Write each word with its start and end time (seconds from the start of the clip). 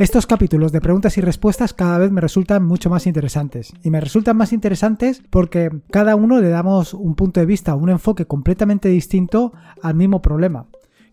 Estos 0.00 0.26
capítulos 0.26 0.72
de 0.72 0.80
preguntas 0.80 1.18
y 1.18 1.20
respuestas 1.20 1.74
cada 1.74 1.98
vez 1.98 2.10
me 2.10 2.22
resultan 2.22 2.64
mucho 2.64 2.88
más 2.88 3.06
interesantes. 3.06 3.74
Y 3.82 3.90
me 3.90 4.00
resultan 4.00 4.34
más 4.34 4.54
interesantes 4.54 5.22
porque 5.28 5.68
cada 5.90 6.16
uno 6.16 6.40
le 6.40 6.48
damos 6.48 6.94
un 6.94 7.14
punto 7.14 7.38
de 7.38 7.44
vista, 7.44 7.74
un 7.74 7.90
enfoque 7.90 8.24
completamente 8.24 8.88
distinto 8.88 9.52
al 9.82 9.94
mismo 9.94 10.22
problema. 10.22 10.68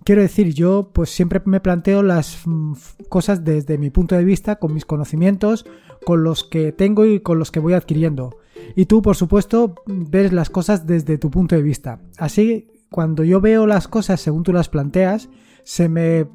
Quiero 0.05 0.21
decir, 0.21 0.53
yo 0.53 0.91
pues 0.93 1.09
siempre 1.09 1.41
me 1.43 1.59
planteo 1.59 2.01
las 2.01 2.43
mm, 2.45 2.75
cosas 3.09 3.43
desde 3.43 3.77
mi 3.77 3.89
punto 3.89 4.15
de 4.15 4.23
vista, 4.23 4.55
con 4.55 4.73
mis 4.73 4.85
conocimientos, 4.85 5.65
con 6.05 6.23
los 6.23 6.45
que 6.45 6.71
tengo 6.71 7.05
y 7.05 7.19
con 7.19 7.39
los 7.39 7.51
que 7.51 7.59
voy 7.59 7.73
adquiriendo. 7.73 8.37
Y 8.77 8.85
tú, 8.85 9.01
por 9.01 9.17
supuesto, 9.17 9.75
ves 9.85 10.31
las 10.31 10.49
cosas 10.49 10.87
desde 10.87 11.17
tu 11.17 11.29
punto 11.29 11.57
de 11.57 11.61
vista. 11.61 11.99
Así, 12.17 12.69
cuando 12.89 13.25
yo 13.25 13.41
veo 13.41 13.67
las 13.67 13.89
cosas 13.89 14.21
según 14.21 14.43
tú 14.43 14.53
las 14.53 14.69
planteas, 14.69 15.27
se 15.65 15.89
me 15.89 16.27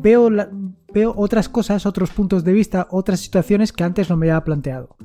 veo, 0.00 0.30
veo 0.92 1.14
otras 1.16 1.48
cosas, 1.48 1.86
otros 1.86 2.10
puntos 2.10 2.44
de 2.44 2.52
vista, 2.52 2.88
otras 2.90 3.20
situaciones 3.20 3.72
que 3.72 3.84
antes 3.84 4.10
no 4.10 4.16
me 4.16 4.30
había 4.30 4.44
planteado. 4.44 4.96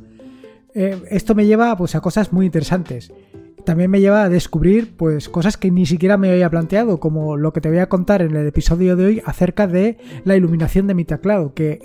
Eh, 0.76 1.02
esto 1.10 1.36
me 1.36 1.46
lleva 1.46 1.76
pues, 1.78 1.96
a 1.96 2.02
cosas 2.02 2.34
muy 2.34 2.46
interesantes 2.46 3.12
también 3.64 3.90
me 3.90 4.02
lleva 4.02 4.24
a 4.24 4.30
descubrir 4.30 4.96
pues 4.96 5.30
cosas 5.30 5.58
que 5.58 5.72
ni 5.72 5.86
siquiera 5.86 6.18
me 6.18 6.32
había 6.32 6.50
planteado, 6.50 7.00
como 7.00 7.38
lo 7.38 7.54
que 7.54 7.62
te 7.62 7.70
voy 7.70 7.80
a 7.80 7.90
contar 7.90 8.22
en 8.22 8.36
el 8.36 8.48
episodio 8.48 8.96
de 8.96 9.06
hoy 9.06 9.22
acerca 9.26 9.68
de 9.68 9.98
la 10.26 10.36
iluminación 10.36 10.88
de 10.88 10.94
mi 10.94 11.06
teclado, 11.06 11.54
que 11.54 11.80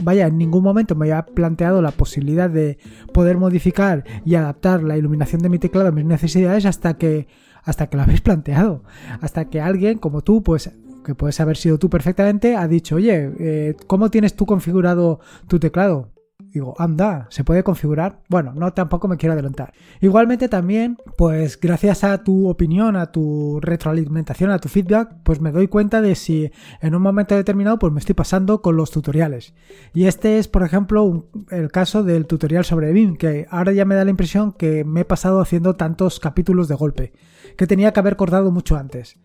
vaya, 0.00 0.26
en 0.26 0.38
ningún 0.38 0.64
momento 0.64 0.94
me 0.94 1.06
había 1.06 1.26
planteado 1.26 1.82
la 1.82 1.92
posibilidad 1.92 2.50
de 2.50 2.78
poder 3.12 3.36
modificar 3.36 4.04
y 4.24 4.34
adaptar 4.34 4.82
la 4.82 4.96
iluminación 4.96 5.42
de 5.42 5.48
mi 5.48 5.58
teclado 5.58 5.88
a 5.88 5.92
mis 5.92 6.04
necesidades 6.04 6.66
hasta 6.66 6.94
que 6.94 7.28
hasta 7.62 7.86
que 7.86 7.96
lo 7.96 8.02
habéis 8.02 8.20
planteado, 8.20 8.84
hasta 9.22 9.48
que 9.48 9.58
alguien 9.58 9.96
como 9.96 10.20
tú, 10.20 10.42
pues 10.42 10.70
que 11.04 11.14
puedes 11.14 11.38
haber 11.38 11.56
sido 11.56 11.78
tú 11.78 11.88
perfectamente, 11.88 12.56
ha 12.56 12.66
dicho, 12.66 12.96
oye, 12.96 13.32
eh, 13.38 13.76
¿cómo 13.86 14.10
tienes 14.10 14.34
tú 14.34 14.46
configurado 14.46 15.20
tu 15.46 15.60
teclado? 15.60 16.14
Digo, 16.54 16.74
anda, 16.78 17.26
¿se 17.30 17.42
puede 17.42 17.64
configurar? 17.64 18.20
Bueno, 18.28 18.52
no 18.54 18.72
tampoco 18.72 19.08
me 19.08 19.16
quiero 19.16 19.32
adelantar. 19.32 19.72
Igualmente 20.00 20.48
también, 20.48 20.98
pues 21.16 21.58
gracias 21.60 22.04
a 22.04 22.22
tu 22.22 22.48
opinión, 22.48 22.94
a 22.94 23.10
tu 23.10 23.58
retroalimentación, 23.60 24.50
a 24.50 24.60
tu 24.60 24.68
feedback, 24.68 25.16
pues 25.24 25.40
me 25.40 25.50
doy 25.50 25.66
cuenta 25.66 26.00
de 26.00 26.14
si 26.14 26.52
en 26.80 26.94
un 26.94 27.02
momento 27.02 27.34
determinado 27.34 27.80
pues 27.80 27.92
me 27.92 27.98
estoy 27.98 28.14
pasando 28.14 28.62
con 28.62 28.76
los 28.76 28.92
tutoriales. 28.92 29.52
Y 29.94 30.06
este 30.06 30.38
es, 30.38 30.46
por 30.46 30.62
ejemplo, 30.62 31.28
el 31.50 31.72
caso 31.72 32.04
del 32.04 32.26
tutorial 32.26 32.64
sobre 32.64 32.92
BIM, 32.92 33.16
que 33.16 33.46
ahora 33.50 33.72
ya 33.72 33.84
me 33.84 33.96
da 33.96 34.04
la 34.04 34.10
impresión 34.10 34.52
que 34.52 34.84
me 34.84 35.00
he 35.00 35.04
pasado 35.04 35.40
haciendo 35.40 35.74
tantos 35.74 36.20
capítulos 36.20 36.68
de 36.68 36.76
golpe, 36.76 37.12
que 37.56 37.66
tenía 37.66 37.92
que 37.92 37.98
haber 37.98 38.14
cortado 38.14 38.52
mucho 38.52 38.76
antes. 38.76 39.18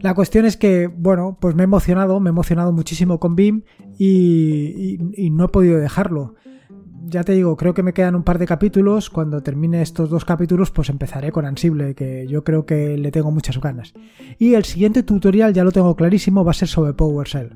La 0.00 0.14
cuestión 0.14 0.44
es 0.44 0.56
que, 0.56 0.86
bueno, 0.86 1.38
pues 1.40 1.54
me 1.54 1.62
he 1.62 1.64
emocionado, 1.64 2.20
me 2.20 2.28
he 2.28 2.32
emocionado 2.32 2.72
muchísimo 2.72 3.18
con 3.18 3.36
BIM 3.36 3.62
y 3.98 4.98
no 5.30 5.44
he 5.44 5.48
podido 5.48 5.78
dejarlo 5.78 6.34
ya 7.06 7.22
te 7.22 7.32
digo, 7.32 7.56
creo 7.56 7.74
que 7.74 7.82
me 7.82 7.92
quedan 7.92 8.14
un 8.14 8.22
par 8.22 8.38
de 8.38 8.46
capítulos. 8.46 9.10
Cuando 9.10 9.42
termine 9.42 9.82
estos 9.82 10.10
dos 10.10 10.24
capítulos, 10.24 10.70
pues 10.70 10.88
empezaré 10.88 11.32
con 11.32 11.44
Ansible, 11.44 11.94
que 11.94 12.26
yo 12.26 12.44
creo 12.44 12.66
que 12.66 12.96
le 12.96 13.10
tengo 13.10 13.30
muchas 13.30 13.60
ganas. 13.60 13.94
Y 14.38 14.54
el 14.54 14.64
siguiente 14.64 15.02
tutorial, 15.02 15.52
ya 15.52 15.64
lo 15.64 15.72
tengo 15.72 15.94
clarísimo, 15.96 16.44
va 16.44 16.52
a 16.52 16.54
ser 16.54 16.68
sobre 16.68 16.92
PowerShell. 16.94 17.54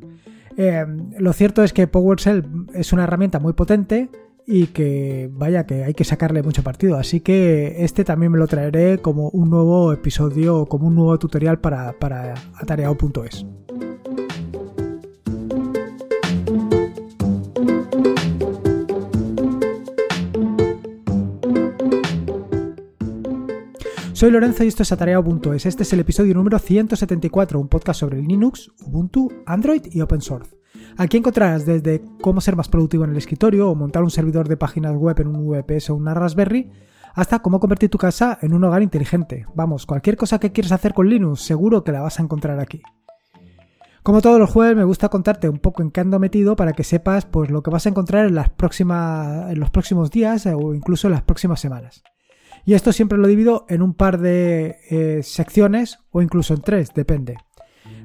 Eh, 0.56 0.84
lo 1.18 1.32
cierto 1.32 1.62
es 1.62 1.72
que 1.72 1.86
PowerShell 1.86 2.44
es 2.74 2.92
una 2.92 3.04
herramienta 3.04 3.38
muy 3.38 3.52
potente 3.52 4.10
y 4.50 4.68
que 4.68 5.28
vaya 5.30 5.66
que 5.66 5.84
hay 5.84 5.92
que 5.92 6.04
sacarle 6.04 6.42
mucho 6.42 6.62
partido. 6.62 6.96
Así 6.96 7.20
que 7.20 7.84
este 7.84 8.02
también 8.02 8.32
me 8.32 8.38
lo 8.38 8.46
traeré 8.46 8.98
como 8.98 9.28
un 9.28 9.50
nuevo 9.50 9.92
episodio, 9.92 10.64
como 10.64 10.88
un 10.88 10.94
nuevo 10.94 11.18
tutorial 11.18 11.60
para, 11.60 11.92
para 11.98 12.32
atareado.es. 12.54 13.44
Soy 24.18 24.32
Lorenzo 24.32 24.64
y 24.64 24.66
esto 24.66 24.82
es 24.82 24.90
Atareado.es. 24.90 25.64
Este 25.64 25.84
es 25.84 25.92
el 25.92 26.00
episodio 26.00 26.34
número 26.34 26.58
174, 26.58 27.60
un 27.60 27.68
podcast 27.68 28.00
sobre 28.00 28.20
Linux, 28.20 28.68
Ubuntu, 28.84 29.30
Android 29.46 29.82
y 29.92 30.00
Open 30.00 30.20
Source. 30.20 30.56
Aquí 30.96 31.18
encontrarás 31.18 31.64
desde 31.64 32.02
cómo 32.20 32.40
ser 32.40 32.56
más 32.56 32.68
productivo 32.68 33.04
en 33.04 33.10
el 33.10 33.16
escritorio 33.16 33.70
o 33.70 33.76
montar 33.76 34.02
un 34.02 34.10
servidor 34.10 34.48
de 34.48 34.56
páginas 34.56 34.96
web 34.96 35.20
en 35.20 35.28
un 35.28 35.46
VPS 35.46 35.90
o 35.90 35.94
una 35.94 36.14
Raspberry, 36.14 36.68
hasta 37.14 37.38
cómo 37.38 37.60
convertir 37.60 37.90
tu 37.90 37.98
casa 37.98 38.40
en 38.42 38.54
un 38.54 38.64
hogar 38.64 38.82
inteligente. 38.82 39.46
Vamos, 39.54 39.86
cualquier 39.86 40.16
cosa 40.16 40.40
que 40.40 40.50
quieras 40.50 40.72
hacer 40.72 40.94
con 40.94 41.08
Linux, 41.08 41.42
seguro 41.42 41.84
que 41.84 41.92
la 41.92 42.00
vas 42.00 42.18
a 42.18 42.24
encontrar 42.24 42.58
aquí. 42.58 42.82
Como 44.02 44.20
todos 44.20 44.40
los 44.40 44.50
jueves, 44.50 44.76
me 44.76 44.82
gusta 44.82 45.10
contarte 45.10 45.48
un 45.48 45.60
poco 45.60 45.80
en 45.80 45.92
qué 45.92 46.00
ando 46.00 46.18
metido 46.18 46.56
para 46.56 46.72
que 46.72 46.82
sepas 46.82 47.24
pues, 47.24 47.52
lo 47.52 47.62
que 47.62 47.70
vas 47.70 47.86
a 47.86 47.90
encontrar 47.90 48.26
en, 48.26 48.34
las 48.34 48.50
en 48.50 49.60
los 49.60 49.70
próximos 49.70 50.10
días 50.10 50.44
o 50.46 50.74
incluso 50.74 51.06
en 51.06 51.12
las 51.12 51.22
próximas 51.22 51.60
semanas. 51.60 52.02
Y 52.68 52.74
esto 52.74 52.92
siempre 52.92 53.16
lo 53.16 53.26
divido 53.26 53.64
en 53.70 53.80
un 53.80 53.94
par 53.94 54.20
de 54.20 54.76
eh, 54.90 55.22
secciones 55.22 56.00
o 56.10 56.20
incluso 56.20 56.52
en 56.52 56.60
tres, 56.60 56.92
depende. 56.94 57.38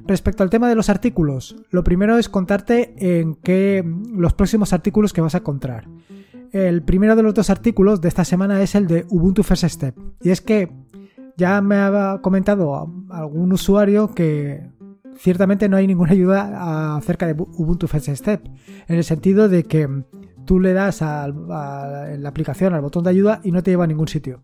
Respecto 0.06 0.42
al 0.42 0.48
tema 0.48 0.70
de 0.70 0.74
los 0.74 0.88
artículos, 0.88 1.54
lo 1.68 1.84
primero 1.84 2.16
es 2.16 2.30
contarte 2.30 2.94
en 2.96 3.34
qué 3.34 3.84
los 4.10 4.32
próximos 4.32 4.72
artículos 4.72 5.12
que 5.12 5.20
vas 5.20 5.34
a 5.34 5.38
encontrar. 5.40 5.86
El 6.50 6.82
primero 6.82 7.14
de 7.14 7.22
los 7.22 7.34
dos 7.34 7.50
artículos 7.50 8.00
de 8.00 8.08
esta 8.08 8.24
semana 8.24 8.62
es 8.62 8.74
el 8.74 8.86
de 8.86 9.04
Ubuntu 9.10 9.42
First 9.42 9.64
Step. 9.64 9.98
Y 10.22 10.30
es 10.30 10.40
que 10.40 10.72
ya 11.36 11.60
me 11.60 11.76
ha 11.76 12.20
comentado 12.22 12.90
algún 13.10 13.52
usuario 13.52 14.14
que 14.14 14.70
ciertamente 15.18 15.68
no 15.68 15.76
hay 15.76 15.86
ninguna 15.86 16.12
ayuda 16.12 16.96
acerca 16.96 17.26
de 17.26 17.34
Ubuntu 17.34 17.86
First 17.86 18.08
Step. 18.08 18.48
En 18.88 18.96
el 18.96 19.04
sentido 19.04 19.50
de 19.50 19.64
que 19.64 20.04
tú 20.44 20.60
le 20.60 20.72
das 20.72 21.02
a, 21.02 21.28
la 21.28 22.28
aplicación 22.28 22.74
al 22.74 22.82
botón 22.82 23.04
de 23.04 23.10
ayuda 23.10 23.40
y 23.44 23.52
no 23.52 23.62
te 23.62 23.70
lleva 23.70 23.84
a 23.84 23.88
ningún 23.88 24.08
sitio. 24.08 24.42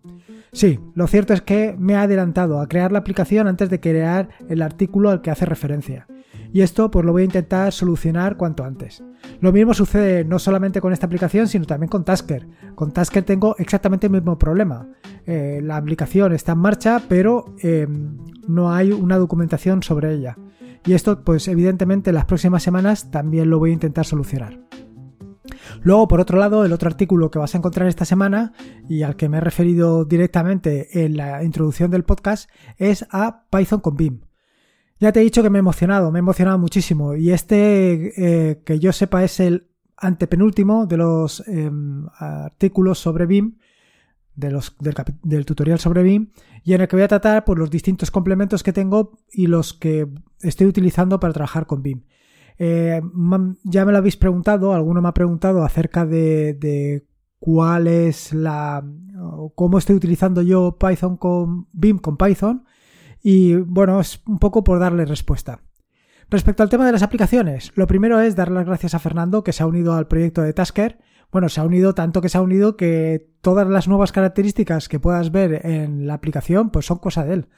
Sí, 0.53 0.81
lo 0.95 1.07
cierto 1.07 1.33
es 1.33 1.43
que 1.43 1.77
me 1.79 1.95
ha 1.95 2.03
adelantado 2.03 2.61
a 2.61 2.69
crear 2.69 2.91
la 2.91 2.99
aplicación 2.99 3.47
antes 3.47 3.71
de 3.71 3.81
crear 3.81 4.31
el 4.49 4.63
artículo 4.63 5.11
al 5.11 5.21
que 5.21 5.31
hace 5.31 5.47
referencia. 5.47 6.07
Y 6.53 6.63
esto 6.63 6.91
pues 6.91 7.05
lo 7.05 7.13
voy 7.13 7.23
a 7.23 7.27
intentar 7.27 7.73
solucionar 7.73 8.37
cuanto 8.37 8.65
antes. 8.65 9.05
Lo 9.41 9.53
mismo 9.53 9.73
sucede 9.73 10.25
no 10.25 10.39
solamente 10.39 10.81
con 10.81 10.93
esta 10.93 11.07
aplicación, 11.07 11.47
sino 11.47 11.65
también 11.65 11.89
con 11.89 12.05
Tasker. 12.05 12.49
Con 12.75 12.93
Tasker 12.93 13.23
tengo 13.23 13.55
exactamente 13.59 14.07
el 14.07 14.13
mismo 14.13 14.37
problema. 14.37 14.89
Eh, 15.27 15.61
la 15.63 15.77
aplicación 15.77 16.33
está 16.33 16.53
en 16.53 16.59
marcha, 16.59 17.03
pero 17.09 17.55
em, 17.63 18.17
no 18.49 18.73
hay 18.73 18.91
una 18.93 19.17
documentación 19.17 19.83
sobre 19.83 20.13
ella. 20.13 20.37
Y 20.85 20.95
esto, 20.95 21.23
pues 21.23 21.47
evidentemente, 21.47 22.11
en 22.11 22.17
las 22.17 22.25
próximas 22.25 22.63
semanas 22.63 23.11
también 23.11 23.51
lo 23.51 23.59
voy 23.59 23.71
a 23.71 23.75
intentar 23.75 24.07
solucionar. 24.07 24.59
Luego, 25.83 26.09
por 26.09 26.21
otro 26.21 26.39
lado, 26.39 26.65
el 26.65 26.73
otro 26.73 26.89
artículo 26.89 27.31
que 27.31 27.39
vas 27.39 27.55
a 27.55 27.59
encontrar 27.59 27.89
esta 27.89 28.05
semana 28.05 28.53
y 28.89 29.03
al 29.03 29.17
que 29.17 29.29
me 29.29 29.39
he 29.39 29.41
referido 29.41 30.05
directamente 30.05 31.05
en 31.05 31.17
la 31.17 31.43
introducción 31.45 31.91
del 31.91 32.05
podcast 32.05 32.51
es 32.77 33.07
a 33.11 33.45
Python 33.51 33.81
con 33.81 33.97
BIM. 33.97 34.21
Ya 34.99 35.13
te 35.13 35.21
he 35.21 35.25
dicho 35.25 35.43
que 35.43 35.49
me 35.49 35.59
he 35.59 35.61
emocionado, 35.61 36.13
me 36.13 36.19
he 36.19 36.21
emocionado 36.21 36.59
muchísimo 36.59 37.15
y 37.17 37.31
este, 37.31 38.51
eh, 38.51 38.63
que 38.65 38.79
yo 38.79 38.93
sepa, 38.93 39.25
es 39.25 39.41
el 39.41 39.71
antepenúltimo 39.97 40.87
de 40.87 40.97
los 40.99 41.47
em, 41.47 42.07
artículos 42.19 42.99
sobre 42.99 43.27
BIM, 43.27 43.57
del, 44.35 45.45
tutorial 45.45 45.79
sobre 45.79 46.03
BIM, 46.03 46.31
y 46.65 46.73
en 46.75 46.81
el 46.81 46.89
que 46.89 46.97
voy 46.97 47.03
a 47.03 47.09
tratar 47.09 47.45
por 47.45 47.57
pues, 47.57 47.61
los 47.61 47.71
distintos 47.71 48.11
complementos 48.11 48.63
que 48.63 48.73
tengo 48.73 49.19
y 49.33 49.47
los 49.47 49.75
que 49.75 50.09
estoy 50.41 50.67
utilizando 50.67 51.21
para 51.21 51.33
trabajar 51.33 51.67
con 51.67 51.83
BIM. 51.83 52.03
Eh, 52.63 53.01
ya 53.65 53.87
me 53.87 53.93
lo 53.93 53.97
habéis 53.97 54.19
preguntado, 54.19 54.75
alguno 54.75 55.01
me 55.01 55.09
ha 55.09 55.15
preguntado 55.15 55.65
acerca 55.65 56.05
de, 56.05 57.07
cuál 57.39 57.87
es 57.87 58.35
la. 58.35 58.85
cómo 59.55 59.79
estoy 59.79 59.97
utilizando 59.97 60.43
yo 60.43 60.77
Python 60.79 61.17
con 61.17 61.69
BIM 61.73 61.99
con 61.99 62.19
Python. 62.19 62.67
Y 63.23 63.55
bueno, 63.55 63.99
es 63.99 64.21
un 64.27 64.39
poco 64.39 64.63
por 64.63 64.79
darle 64.79 65.07
respuesta. 65.07 65.63
Respecto 66.29 66.63
al 66.63 66.69
tema 66.69 66.85
de 66.85 66.93
las 66.93 67.03
aplicaciones, 67.03 67.73
lo 67.77 67.87
primero 67.87 68.21
es 68.21 68.37
dar 68.37 68.51
las 68.51 68.67
gracias 68.67 68.95
a 68.95 68.99
Fernando 68.99 69.43
que 69.43 69.55
se 69.55 69.63
ha 69.63 69.67
unido 69.67 69.95
al 69.95 70.07
proyecto 70.07 70.43
de 70.43 70.53
Tasker. 70.53 70.99
Bueno, 71.33 71.49
se 71.49 71.61
ha 71.61 71.65
unido 71.65 71.95
tanto 71.95 72.21
que 72.21 72.29
se 72.29 72.37
ha 72.37 72.43
unido 72.43 72.77
que 72.77 73.33
todas 73.41 73.67
las 73.69 73.89
nuevas 73.89 74.13
características 74.13 74.91
que 74.91 75.01
puedas 75.01 75.33
ver 75.33 75.65
en 75.65 76.07
la 76.07 76.13
aplicación 76.13 76.69
pues 76.69 76.85
son 76.85 76.99
cosa 76.99 77.25
de 77.25 77.35
él. 77.35 77.49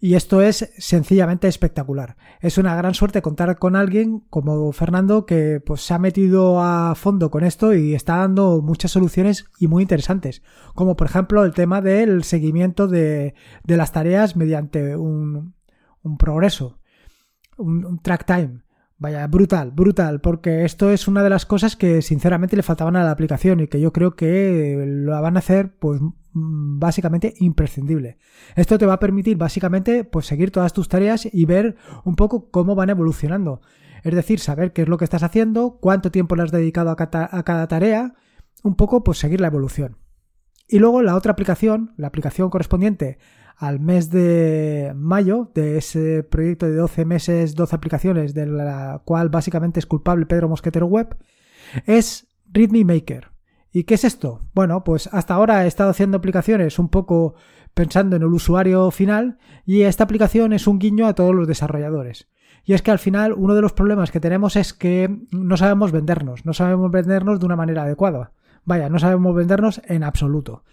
Y 0.00 0.14
esto 0.14 0.42
es 0.42 0.72
sencillamente 0.78 1.48
espectacular. 1.48 2.16
Es 2.40 2.58
una 2.58 2.76
gran 2.76 2.94
suerte 2.94 3.22
contar 3.22 3.58
con 3.58 3.76
alguien 3.76 4.20
como 4.30 4.70
Fernando 4.72 5.26
que 5.26 5.60
pues, 5.64 5.82
se 5.82 5.94
ha 5.94 5.98
metido 5.98 6.62
a 6.62 6.94
fondo 6.94 7.30
con 7.30 7.44
esto 7.44 7.74
y 7.74 7.94
está 7.94 8.16
dando 8.16 8.60
muchas 8.62 8.90
soluciones 8.90 9.46
y 9.58 9.66
muy 9.66 9.82
interesantes. 9.82 10.42
Como 10.74 10.96
por 10.96 11.06
ejemplo 11.06 11.44
el 11.44 11.54
tema 11.54 11.80
del 11.80 12.24
seguimiento 12.24 12.86
de, 12.86 13.34
las 13.64 13.92
tareas 13.92 14.36
mediante 14.36 14.96
un, 14.96 15.54
progreso, 16.18 16.78
un 17.56 18.00
track 18.02 18.24
time. 18.24 18.62
Vaya, 19.00 19.28
brutal, 19.28 19.70
brutal, 19.70 20.20
porque 20.20 20.64
esto 20.64 20.90
es 20.90 21.06
una 21.06 21.22
de 21.22 21.30
las 21.30 21.46
cosas 21.46 21.76
que 21.76 22.02
sinceramente 22.02 22.56
le 22.56 22.64
faltaban 22.64 22.96
a 22.96 23.04
la 23.04 23.12
aplicación 23.12 23.60
y 23.60 23.68
que 23.68 23.80
yo 23.80 23.92
creo 23.92 24.16
que 24.16 24.84
lo 24.88 25.22
van 25.22 25.36
a 25.36 25.38
hacer 25.38 25.72
pues 25.78 26.00
básicamente 26.78 27.34
imprescindible. 27.38 28.18
Esto 28.56 28.78
te 28.78 28.86
va 28.86 28.94
a 28.94 29.00
permitir 29.00 29.36
básicamente 29.36 30.04
pues 30.04 30.26
seguir 30.26 30.50
todas 30.50 30.72
tus 30.72 30.88
tareas 30.88 31.28
y 31.30 31.44
ver 31.44 31.76
un 32.04 32.16
poco 32.16 32.50
cómo 32.50 32.74
van 32.74 32.90
evolucionando. 32.90 33.60
Es 34.04 34.14
decir, 34.14 34.40
saber 34.40 34.72
qué 34.72 34.82
es 34.82 34.88
lo 34.88 34.96
que 34.96 35.04
estás 35.04 35.22
haciendo, 35.22 35.78
cuánto 35.80 36.10
tiempo 36.10 36.36
le 36.36 36.44
has 36.44 36.52
dedicado 36.52 36.90
a 36.90 36.96
cada 36.96 37.68
tarea, 37.68 38.14
un 38.62 38.76
poco 38.76 39.02
pues 39.02 39.18
seguir 39.18 39.40
la 39.40 39.48
evolución. 39.48 39.96
Y 40.68 40.78
luego 40.78 41.02
la 41.02 41.16
otra 41.16 41.32
aplicación, 41.32 41.92
la 41.96 42.08
aplicación 42.08 42.50
correspondiente 42.50 43.18
al 43.56 43.80
mes 43.80 44.10
de 44.10 44.92
mayo 44.94 45.50
de 45.54 45.78
ese 45.78 46.22
proyecto 46.22 46.66
de 46.66 46.76
12 46.76 47.04
meses, 47.04 47.54
12 47.56 47.74
aplicaciones, 47.74 48.34
de 48.34 48.46
la 48.46 49.02
cual 49.04 49.30
básicamente 49.30 49.80
es 49.80 49.86
culpable 49.86 50.26
Pedro 50.26 50.48
Mosquetero 50.48 50.86
Web, 50.86 51.16
es 51.84 52.28
README 52.52 52.84
Maker. 52.84 53.32
¿Y 53.78 53.84
qué 53.84 53.94
es 53.94 54.02
esto? 54.02 54.40
Bueno, 54.54 54.82
pues 54.82 55.08
hasta 55.12 55.34
ahora 55.34 55.64
he 55.64 55.68
estado 55.68 55.90
haciendo 55.90 56.16
aplicaciones 56.16 56.80
un 56.80 56.88
poco 56.88 57.36
pensando 57.74 58.16
en 58.16 58.22
el 58.22 58.34
usuario 58.34 58.90
final 58.90 59.38
y 59.64 59.82
esta 59.82 60.02
aplicación 60.02 60.52
es 60.52 60.66
un 60.66 60.80
guiño 60.80 61.06
a 61.06 61.14
todos 61.14 61.32
los 61.32 61.46
desarrolladores. 61.46 62.26
Y 62.64 62.72
es 62.72 62.82
que 62.82 62.90
al 62.90 62.98
final 62.98 63.34
uno 63.34 63.54
de 63.54 63.62
los 63.62 63.74
problemas 63.74 64.10
que 64.10 64.18
tenemos 64.18 64.56
es 64.56 64.74
que 64.74 65.16
no 65.30 65.56
sabemos 65.56 65.92
vendernos, 65.92 66.44
no 66.44 66.54
sabemos 66.54 66.90
vendernos 66.90 67.38
de 67.38 67.46
una 67.46 67.54
manera 67.54 67.84
adecuada. 67.84 68.32
Vaya, 68.64 68.88
no 68.88 68.98
sabemos 68.98 69.32
vendernos 69.36 69.80
en 69.84 70.02
absoluto. 70.02 70.64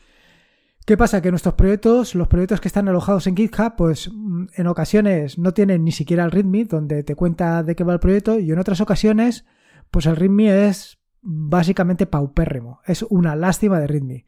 ¿Qué 0.83 0.97
pasa? 0.97 1.21
Que 1.21 1.29
nuestros 1.29 1.53
proyectos, 1.53 2.15
los 2.15 2.27
proyectos 2.27 2.59
que 2.59 2.69
están 2.69 2.87
alojados 2.87 3.27
en 3.27 3.37
GitHub, 3.37 3.75
pues 3.77 4.09
mm, 4.11 4.45
en 4.55 4.65
ocasiones 4.65 5.37
no 5.37 5.53
tienen 5.53 5.83
ni 5.83 5.91
siquiera 5.91 6.25
el 6.25 6.31
README 6.31 6.65
donde 6.65 7.03
te 7.03 7.13
cuenta 7.13 7.61
de 7.61 7.75
qué 7.75 7.83
va 7.83 7.93
el 7.93 7.99
proyecto 7.99 8.39
y 8.39 8.51
en 8.51 8.57
otras 8.57 8.81
ocasiones, 8.81 9.45
pues 9.91 10.07
el 10.07 10.15
README 10.15 10.69
es 10.69 10.94
básicamente 11.25 12.05
paupérrimo. 12.05 12.81
Es 12.85 13.03
una 13.09 13.35
lástima 13.35 13.79
de 13.79 13.87
README. 13.87 14.25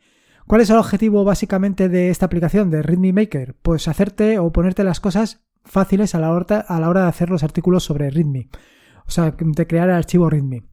¿Cuál 0.48 0.62
es 0.62 0.70
el 0.70 0.78
objetivo 0.78 1.24
básicamente 1.24 1.90
de 1.90 2.10
esta 2.10 2.26
aplicación 2.26 2.72
de 2.72 2.82
README 2.82 3.14
Maker? 3.14 3.56
Pues 3.62 3.88
hacerte 3.88 4.40
o 4.40 4.52
ponerte 4.52 4.84
las 4.84 5.00
cosas 5.00 5.46
fáciles 5.64 6.16
a 6.16 6.20
la 6.20 6.32
hora, 6.32 6.60
a 6.60 6.80
la 6.80 6.90
hora 6.90 7.04
de 7.04 7.10
hacer 7.10 7.30
los 7.30 7.44
artículos 7.44 7.84
sobre 7.84 8.10
README. 8.10 8.50
O 9.06 9.12
sea, 9.12 9.32
de 9.32 9.68
crear 9.68 9.90
el 9.90 9.96
archivo 9.96 10.30
README. 10.30 10.64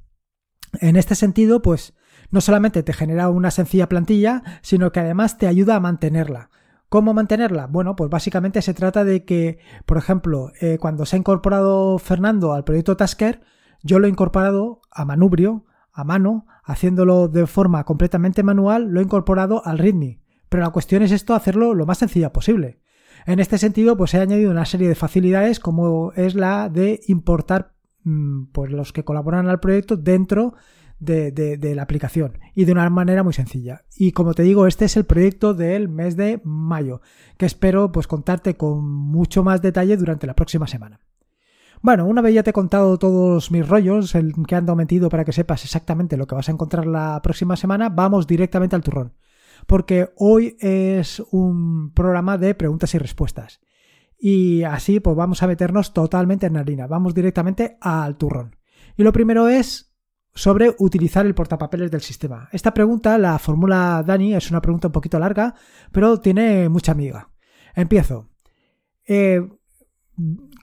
En 0.81 0.97
este 0.97 1.15
sentido, 1.15 1.61
pues 1.61 1.95
no 2.31 2.41
solamente 2.41 2.83
te 2.83 2.95
genera 2.95 3.29
una 3.29 3.51
sencilla 3.51 3.89
plantilla, 3.89 4.43
sino 4.63 4.93
que 4.93 5.01
además 5.01 5.37
te 5.37 5.47
ayuda 5.47 5.77
a 5.77 5.81
mantenerla. 5.81 6.51
¿Cómo 6.89 7.13
mantenerla? 7.13 7.67
Bueno, 7.67 7.97
pues 7.97 8.09
básicamente 8.09 8.63
se 8.63 8.73
trata 8.73 9.05
de 9.05 9.25
que, 9.25 9.59
por 9.85 9.99
ejemplo, 9.99 10.53
eh, 10.61 10.79
cuando 10.79 11.05
se 11.05 11.17
ha 11.17 11.19
incorporado 11.19 11.99
Fernando 11.99 12.55
al 12.55 12.65
proyecto 12.65 12.97
Tasker, 12.97 13.43
yo 13.83 13.99
lo 13.99 14.07
he 14.07 14.11
incorporado 14.11 14.81
a 14.91 15.05
manubrio, 15.05 15.67
a 15.95 16.05
mano, 16.05 16.47
haciéndolo 16.65 17.29
de 17.29 17.47
forma 17.47 17.85
completamente 17.85 18.43
manual, 18.43 18.89
lo 18.89 19.01
he 19.01 19.05
incorporado 19.05 19.65
al 19.65 19.79
README. 19.79 20.21
Pero 20.49 20.65
la 20.65 20.71
cuestión 20.71 21.03
es 21.03 21.13
esto, 21.13 21.35
hacerlo 21.35 21.73
lo 21.73 21.87
más 21.87 21.99
sencilla 21.99 22.33
posible. 22.33 22.81
En 23.27 23.39
este 23.39 23.59
sentido, 23.59 23.97
pues 23.97 24.13
he 24.13 24.21
añadido 24.21 24.51
una 24.51 24.67
serie 24.67 24.89
de 24.89 24.97
facilidades 24.97 25.61
como 25.61 26.13
es 26.13 26.35
la 26.35 26.69
de 26.69 27.01
importar 27.07 27.75
mm, 28.03 28.47
pues 28.53 28.71
los 28.73 28.93
que 28.93 29.05
colaboran 29.05 29.49
al 29.49 29.61
proyecto 29.61 29.97
dentro 29.97 30.55
de, 30.99 31.73
la 31.75 31.83
aplicación 31.83 32.39
y 32.55 32.65
de 32.65 32.73
una 32.73 32.89
manera 32.91 33.23
muy 33.23 33.33
sencilla. 33.33 33.85
Y 33.97 34.13
como 34.13 34.35
te 34.35 34.43
digo, 34.43 34.67
este 34.67 34.87
es 34.87 34.97
el 34.97 35.05
proyecto 35.05 35.55
del 35.55 35.89
mes 35.89 36.17
de 36.17 36.41
mayo, 36.45 37.01
que 37.37 37.47
espero 37.47 37.93
pues 37.93 38.07
contarte 38.07 38.57
con 38.57 38.85
mucho 38.85 39.45
más 39.45 39.63
detalle 39.63 39.97
durante 39.97 40.27
la 40.27 40.35
próxima 40.35 40.67
semana. 40.67 41.01
Bueno, 41.85 42.07
una 42.07 42.23
vez 42.23 42.33
ya 42.33 42.43
te 42.43 42.49
he 42.49 42.55
contado 42.55 42.97
todos 42.97 43.51
mis 43.51 43.69
rollos, 43.69 44.15
el 44.15 44.33
que 44.49 44.55
ando 44.55 44.75
metido 44.75 45.11
para 45.11 45.27
que 45.27 45.35
sepas 45.35 45.65
exactamente 45.65 46.17
lo 46.17 46.27
que 46.27 46.35
vas 46.35 46.49
a 46.49 46.53
encontrar 46.53 46.87
la 46.87 47.21
próxima 47.23 47.57
semana, 47.57 47.91
vamos 47.91 48.27
directamente 48.27 48.75
al 48.75 48.83
turrón. 48.83 49.13
Porque 49.67 50.09
hoy 50.17 50.57
es 50.61 51.21
un 51.31 51.93
programa 51.93 52.39
de 52.39 52.55
preguntas 52.55 52.95
y 52.95 52.99
respuestas. 52.99 53.61
Y 54.19 54.63
así 54.63 54.99
pues 54.99 55.15
vamos 55.15 55.43
a 55.43 55.47
meternos 55.47 55.93
totalmente 55.93 56.47
en 56.47 56.57
harina. 56.57 56.87
Vamos 56.87 57.15
directamente 57.15 57.77
al 57.83 58.17
turrón. 58.17 58.57
Y 58.97 59.03
lo 59.03 59.13
primero 59.13 59.49
es 59.49 59.95
sobre 60.35 60.75
utilizar 60.79 61.27
el 61.27 61.35
portapapeles 61.35 61.91
del 61.91 62.01
sistema. 62.01 62.49
Esta 62.51 62.73
pregunta 62.73 63.19
la 63.19 63.39
formula 63.39 64.03
Dani, 64.07 64.35
es 64.35 64.51
una 64.51 64.63
pregunta 64.63 64.89
un 64.89 64.93
poquito 64.93 65.19
larga, 65.19 65.55
pero 65.93 66.19
tiene 66.19 66.67
mucha 66.71 66.93
amiga. 66.93 67.29
Empiezo. 67.75 68.31
Eh, 69.07 69.47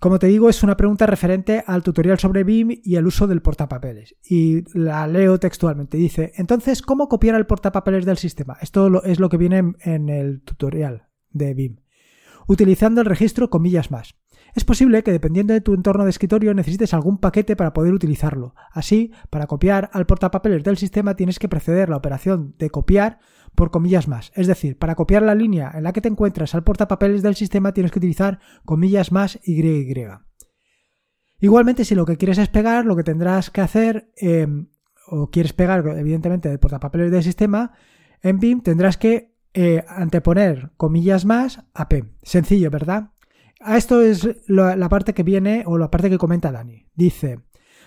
como 0.01 0.17
te 0.17 0.25
digo, 0.25 0.49
es 0.49 0.63
una 0.63 0.75
pregunta 0.75 1.05
referente 1.05 1.63
al 1.67 1.83
tutorial 1.83 2.17
sobre 2.17 2.43
BIM 2.43 2.81
y 2.83 2.95
el 2.95 3.05
uso 3.05 3.27
del 3.27 3.43
portapapeles. 3.43 4.15
Y 4.27 4.63
la 4.75 5.05
leo 5.05 5.39
textualmente. 5.39 5.95
Dice, 5.95 6.31
entonces, 6.37 6.81
¿cómo 6.81 7.07
copiar 7.07 7.35
el 7.35 7.45
portapapeles 7.45 8.03
del 8.03 8.17
sistema? 8.17 8.57
Esto 8.61 9.03
es 9.03 9.19
lo 9.19 9.29
que 9.29 9.37
viene 9.37 9.75
en 9.81 10.09
el 10.09 10.41
tutorial 10.41 11.07
de 11.29 11.53
BIM. 11.53 11.75
Utilizando 12.47 13.01
el 13.01 13.05
registro 13.05 13.51
comillas 13.51 13.91
más. 13.91 14.15
Es 14.53 14.65
posible 14.65 15.03
que 15.03 15.11
dependiendo 15.11 15.53
de 15.53 15.61
tu 15.61 15.73
entorno 15.73 16.03
de 16.03 16.09
escritorio 16.09 16.53
necesites 16.53 16.93
algún 16.93 17.17
paquete 17.17 17.55
para 17.55 17.73
poder 17.73 17.93
utilizarlo. 17.93 18.53
Así, 18.71 19.11
para 19.29 19.47
copiar 19.47 19.89
al 19.93 20.05
portapapeles 20.05 20.63
del 20.63 20.77
sistema 20.77 21.15
tienes 21.15 21.39
que 21.39 21.49
preceder 21.49 21.89
la 21.89 21.97
operación 21.97 22.55
de 22.57 22.69
copiar 22.69 23.19
por 23.55 23.71
comillas 23.71 24.07
más. 24.07 24.31
Es 24.35 24.47
decir, 24.47 24.77
para 24.77 24.95
copiar 24.95 25.21
la 25.23 25.35
línea 25.35 25.71
en 25.73 25.83
la 25.83 25.93
que 25.93 26.01
te 26.01 26.09
encuentras 26.09 26.55
al 26.55 26.63
portapapeles 26.63 27.21
del 27.21 27.35
sistema 27.35 27.73
tienes 27.73 27.91
que 27.91 27.99
utilizar 27.99 28.39
comillas 28.65 29.11
más 29.11 29.39
YY. 29.43 29.95
Igualmente, 31.39 31.85
si 31.85 31.95
lo 31.95 32.05
que 32.05 32.17
quieres 32.17 32.37
es 32.37 32.49
pegar, 32.49 32.85
lo 32.85 32.95
que 32.95 33.03
tendrás 33.03 33.49
que 33.49 33.61
hacer, 33.61 34.11
em, 34.17 34.67
o 35.07 35.29
quieres 35.31 35.53
pegar 35.53 35.83
evidentemente 35.97 36.51
el 36.51 36.59
portapapeles 36.59 37.11
del 37.11 37.23
sistema, 37.23 37.73
en 38.21 38.39
BIM 38.39 38.61
tendrás 38.61 38.97
que 38.97 39.33
eh, 39.53 39.83
anteponer 39.87 40.71
comillas 40.77 41.25
más 41.25 41.63
a 41.73 41.89
P. 41.89 42.13
Sencillo, 42.21 42.69
¿verdad? 42.69 43.11
A 43.63 43.77
esto 43.77 44.01
es 44.01 44.27
la 44.47 44.89
parte 44.89 45.13
que 45.13 45.23
viene 45.23 45.63
o 45.65 45.77
la 45.77 45.91
parte 45.91 46.09
que 46.09 46.17
comenta 46.17 46.51
Dani. 46.51 46.87
Dice, 46.95 47.39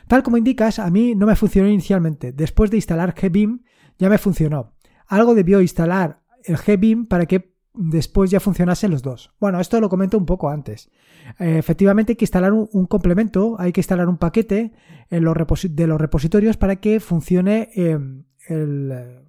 tal 0.06 0.23
como 0.23 0.37
indicas, 0.37 0.79
a 0.79 0.91
mí 0.91 1.15
no 1.15 1.26
me 1.26 1.37
funcionó 1.37 1.69
inicialmente. 1.69 2.32
Después 2.32 2.71
de 2.71 2.76
instalar 2.76 3.15
GBIM 3.21 3.62
ya 3.99 4.09
me 4.09 4.19
funcionó. 4.19 4.75
Algo 5.06 5.35
debió 5.35 5.61
instalar 5.61 6.23
el 6.44 6.56
GBIM 6.56 7.06
para 7.06 7.26
que 7.26 7.55
después 7.75 8.31
ya 8.31 8.41
funcionasen 8.41 8.91
los 8.91 9.03
dos. 9.03 9.32
Bueno, 9.41 9.61
esto 9.61 9.81
lo 9.81 9.88
comento 9.88 10.17
un 10.17 10.26
poco 10.26 10.49
antes. 10.49 10.91
Eh, 11.38 11.59
efectivamente 11.59 12.12
hay 12.12 12.17
que 12.17 12.25
instalar 12.25 12.53
un, 12.53 12.87
complemento, 12.87 13.56
hay 13.59 13.73
que 13.73 13.81
instalar 13.81 14.09
un 14.09 14.17
paquete 14.17 14.73
en 15.11 15.25
los 15.25 15.37
de 15.71 15.87
los 15.87 16.00
repositorios 16.00 16.56
para 16.56 16.76
que 16.76 17.00
funcione 17.00 17.71
em, 17.75 18.25
el 18.49 19.23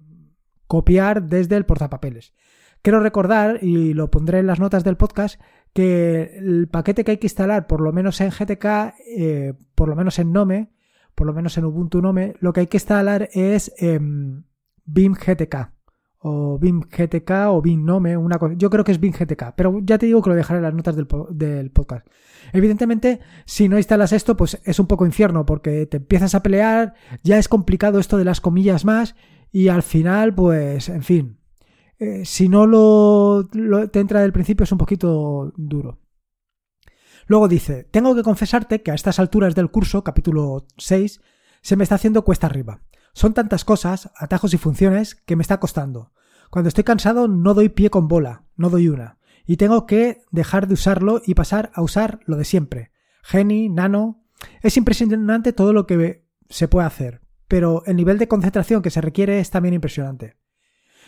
copiar 0.66 1.24
desde 1.24 1.56
el 1.56 1.66
portapapeles. 1.66 2.34
Quiero 2.82 3.00
recordar, 3.00 3.58
y 3.62 3.94
lo 3.94 4.10
pondré 4.10 4.38
en 4.38 4.46
las 4.46 4.60
notas 4.60 4.84
del 4.84 4.96
podcast, 4.96 5.40
que 5.76 6.38
el 6.38 6.68
paquete 6.68 7.04
que 7.04 7.10
hay 7.10 7.16
que 7.18 7.26
instalar, 7.26 7.66
por 7.66 7.82
lo 7.82 7.92
menos 7.92 8.22
en 8.22 8.30
GTK, 8.30 8.94
eh, 9.14 9.52
por 9.74 9.90
lo 9.90 9.94
menos 9.94 10.18
en 10.18 10.32
Nome, 10.32 10.70
por 11.14 11.26
lo 11.26 11.34
menos 11.34 11.58
en 11.58 11.66
Ubuntu 11.66 12.00
Nome, 12.00 12.34
lo 12.40 12.54
que 12.54 12.60
hay 12.60 12.66
que 12.66 12.78
instalar 12.78 13.28
es 13.34 13.74
eh, 13.78 14.00
BIM 14.00 15.12
GTK 15.12 15.70
o 16.20 16.58
BIM 16.58 16.80
GTK 16.80 17.30
o 17.50 17.60
BIM 17.60 17.84
Nome, 17.84 18.16
una 18.16 18.38
cosa. 18.38 18.54
Yo 18.56 18.70
creo 18.70 18.84
que 18.84 18.92
es 18.92 18.98
BIM 18.98 19.12
GTK, 19.12 19.52
pero 19.54 19.78
ya 19.82 19.98
te 19.98 20.06
digo 20.06 20.22
que 20.22 20.30
lo 20.30 20.36
dejaré 20.36 20.60
en 20.60 20.62
las 20.64 20.74
notas 20.74 20.96
del, 20.96 21.06
del, 21.32 21.70
podcast. 21.70 22.06
Evidentemente, 22.54 23.20
si 23.44 23.68
no 23.68 23.76
instalas 23.76 24.14
esto, 24.14 24.34
pues 24.34 24.58
es 24.64 24.80
un 24.80 24.86
poco 24.86 25.04
infierno, 25.04 25.44
porque 25.44 25.84
te 25.84 25.98
empiezas 25.98 26.34
a 26.34 26.42
pelear, 26.42 26.94
ya 27.22 27.36
es 27.36 27.48
complicado 27.48 27.98
esto 27.98 28.16
de 28.16 28.24
las 28.24 28.40
comillas 28.40 28.86
más, 28.86 29.14
y 29.52 29.68
al 29.68 29.82
final, 29.82 30.34
pues, 30.34 30.88
en 30.88 31.02
fin, 31.02 31.38
eh, 31.98 32.24
si 32.24 32.48
no 32.48 32.66
lo, 32.66 33.48
te 33.90 34.00
entra 34.00 34.20
del 34.20 34.32
principio 34.32 34.64
es 34.64 34.72
un 34.72 34.78
poquito 34.78 35.52
duro. 35.56 36.00
Luego 37.26 37.48
dice, 37.48 37.84
tengo 37.84 38.14
que 38.14 38.22
confesarte 38.22 38.82
que 38.82 38.90
a 38.90 38.94
estas 38.94 39.18
alturas 39.18 39.54
del 39.54 39.70
curso, 39.70 40.04
capítulo 40.04 40.66
6, 40.76 41.20
se 41.60 41.76
me 41.76 41.82
está 41.82 41.96
haciendo 41.96 42.24
cuesta 42.24 42.46
arriba. 42.46 42.82
Son 43.12 43.34
tantas 43.34 43.64
cosas, 43.64 44.10
atajos 44.16 44.54
y 44.54 44.58
funciones 44.58 45.14
que 45.14 45.36
me 45.36 45.42
está 45.42 45.58
costando. 45.58 46.12
Cuando 46.50 46.68
estoy 46.68 46.84
cansado 46.84 47.26
no 47.28 47.54
doy 47.54 47.70
pie 47.70 47.90
con 47.90 48.08
bola, 48.08 48.44
no 48.56 48.70
doy 48.70 48.88
una. 48.88 49.18
Y 49.46 49.56
tengo 49.56 49.86
que 49.86 50.22
dejar 50.30 50.68
de 50.68 50.74
usarlo 50.74 51.20
y 51.24 51.34
pasar 51.34 51.70
a 51.74 51.82
usar 51.82 52.20
lo 52.26 52.36
de 52.36 52.44
siempre. 52.44 52.92
Geni, 53.22 53.68
Nano. 53.68 54.22
Es 54.60 54.76
impresionante 54.76 55.52
todo 55.52 55.72
lo 55.72 55.86
que 55.86 56.26
se 56.48 56.68
puede 56.68 56.86
hacer, 56.86 57.22
pero 57.48 57.82
el 57.86 57.96
nivel 57.96 58.18
de 58.18 58.28
concentración 58.28 58.82
que 58.82 58.90
se 58.90 59.00
requiere 59.00 59.40
es 59.40 59.50
también 59.50 59.74
impresionante. 59.74 60.36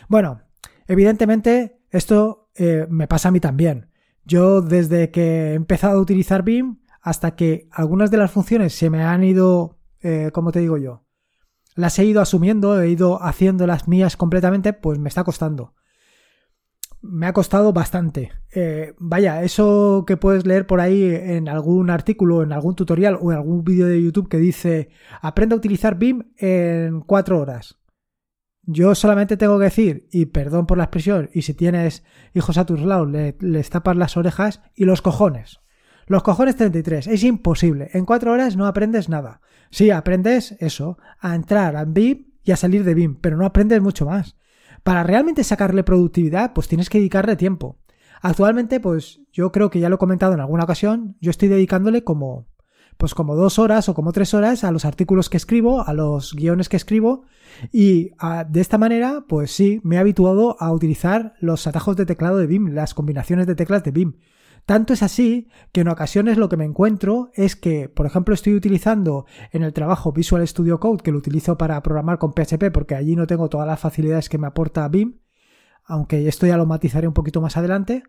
Bueno, 0.07 0.41
Evidentemente, 0.89 1.83
esto 1.91 2.49
eh, 2.55 2.87
me 2.89 3.07
pasa 3.07 3.29
a 3.29 3.31
mí 3.31 3.39
también. 3.39 3.91
Yo 4.25 4.61
desde 4.61 5.11
que 5.11 5.51
he 5.51 5.53
empezado 5.53 5.99
a 5.99 6.01
utilizar 6.01 6.41
BIM 6.41 6.79
hasta 6.99 7.35
que 7.35 7.69
algunas 7.71 8.09
de 8.09 8.17
las 8.17 8.31
funciones 8.31 8.73
se 8.73 8.89
me 8.89 9.03
han 9.03 9.23
ido, 9.23 9.77
eh, 10.01 10.31
como 10.33 10.51
te 10.51 10.61
digo 10.61 10.77
yo, 10.77 11.05
las 11.75 11.99
he 11.99 12.05
ido 12.05 12.21
asumiendo, 12.21 12.81
he 12.81 12.89
ido 12.89 13.21
haciendo 13.21 13.67
las 13.67 13.87
mías 13.87 14.17
completamente, 14.17 14.73
pues 14.73 14.97
me 14.97 15.09
está 15.09 15.23
costando. 15.23 15.75
Me 17.01 17.27
ha 17.27 17.33
costado 17.33 17.71
bastante. 17.71 18.31
Eh, 18.55 18.95
vaya, 18.97 19.43
eso 19.43 20.05
que 20.07 20.17
puedes 20.17 20.47
leer 20.47 20.65
por 20.65 20.81
ahí 20.81 21.03
en 21.05 21.47
algún 21.49 21.91
artículo, 21.91 22.41
en 22.41 22.51
algún 22.51 22.75
tutorial 22.75 23.19
o 23.21 23.31
en 23.31 23.37
algún 23.37 23.63
vídeo 23.63 23.85
de 23.85 24.01
YouTube 24.01 24.27
que 24.27 24.37
dice 24.37 24.89
aprenda 25.21 25.53
a 25.53 25.59
utilizar 25.59 25.99
BIM 25.99 26.33
en 26.35 27.01
cuatro 27.01 27.39
horas. 27.39 27.78
Yo 28.71 28.93
solamente 28.93 29.35
tengo 29.35 29.57
que 29.57 29.63
decir, 29.63 30.07
y 30.11 30.27
perdón 30.27 30.67
por 30.67 30.77
la 30.77 30.83
expresión, 30.83 31.31
y 31.33 31.41
si 31.41 31.55
tienes 31.55 32.03
hijos 32.35 32.59
a 32.59 32.67
tus 32.67 32.79
lados, 32.79 33.09
les 33.39 33.69
tapas 33.71 33.97
las 33.97 34.15
orejas 34.15 34.61
y 34.75 34.85
los 34.85 35.01
cojones. 35.01 35.61
Los 36.05 36.21
cojones 36.21 36.55
33, 36.55 37.07
es 37.07 37.23
imposible. 37.23 37.89
En 37.93 38.05
cuatro 38.05 38.31
horas 38.31 38.57
no 38.57 38.67
aprendes 38.67 39.09
nada. 39.09 39.41
Sí, 39.71 39.89
aprendes 39.89 40.55
eso, 40.59 40.99
a 41.19 41.33
entrar 41.33 41.75
a 41.75 41.83
BIM 41.83 42.27
y 42.43 42.51
a 42.51 42.57
salir 42.57 42.83
de 42.83 42.93
BIM, 42.93 43.15
pero 43.15 43.37
no 43.37 43.45
aprendes 43.47 43.81
mucho 43.81 44.05
más. 44.05 44.35
Para 44.83 45.01
realmente 45.01 45.43
sacarle 45.43 45.83
productividad, 45.83 46.53
pues 46.53 46.67
tienes 46.67 46.91
que 46.91 46.99
dedicarle 46.99 47.35
tiempo. 47.35 47.79
Actualmente, 48.21 48.79
pues 48.79 49.21
yo 49.33 49.51
creo 49.51 49.71
que 49.71 49.79
ya 49.79 49.89
lo 49.89 49.95
he 49.95 49.99
comentado 49.99 50.33
en 50.33 50.41
alguna 50.41 50.65
ocasión, 50.65 51.17
yo 51.21 51.31
estoy 51.31 51.47
dedicándole 51.47 52.03
como, 52.03 52.45
pues 52.99 53.13
como 53.13 53.37
dos 53.37 53.59
horas 53.59 53.87
o 53.87 53.93
como 53.93 54.11
tres 54.11 54.33
horas 54.33 54.65
a 54.65 54.71
los 54.71 54.83
artículos 54.83 55.29
que 55.29 55.37
escribo, 55.37 55.87
a 55.87 55.93
los 55.93 56.33
guiones 56.33 56.67
que 56.67 56.75
escribo, 56.75 57.23
y 57.71 58.11
de 58.49 58.59
esta 58.59 58.77
manera, 58.77 59.23
pues 59.25 59.51
sí, 59.51 59.79
me 59.85 59.95
he 59.95 59.99
habituado 59.99 60.57
a 60.59 60.73
utilizar 60.73 61.33
los 61.39 61.65
atajos 61.65 61.95
de 61.95 62.05
teclado 62.05 62.35
de 62.35 62.45
BIM, 62.45 62.73
las 62.73 62.93
combinaciones 62.93 63.47
de 63.47 63.55
teclas 63.55 63.85
de 63.85 63.91
BIM. 63.91 64.17
Tanto 64.65 64.91
es 64.91 65.01
así 65.01 65.47
que 65.71 65.79
en 65.79 65.87
ocasiones 65.87 66.37
lo 66.37 66.49
que 66.49 66.57
me 66.57 66.65
encuentro 66.65 67.31
es 67.35 67.55
que, 67.55 67.87
por 67.87 68.05
ejemplo, 68.05 68.33
estoy 68.33 68.53
utilizando 68.53 69.25
en 69.53 69.63
el 69.63 69.71
trabajo 69.71 70.11
Visual 70.11 70.45
Studio 70.45 70.81
Code, 70.81 71.01
que 71.01 71.13
lo 71.13 71.19
utilizo 71.19 71.57
para 71.57 71.81
programar 71.81 72.19
con 72.19 72.33
PHP 72.33 72.69
porque 72.73 72.95
allí 72.95 73.15
no 73.15 73.27
tengo 73.27 73.47
todas 73.47 73.65
las 73.65 73.79
facilidades 73.79 74.27
que 74.27 74.37
me 74.37 74.47
aporta 74.47 74.85
BIM, 74.89 75.21
aunque 75.85 76.27
esto 76.27 76.45
ya 76.45 76.57
lo 76.57 76.65
matizaré 76.65 77.07
un 77.07 77.13
poquito 77.13 77.39
más 77.39 77.55
adelante. 77.55 78.03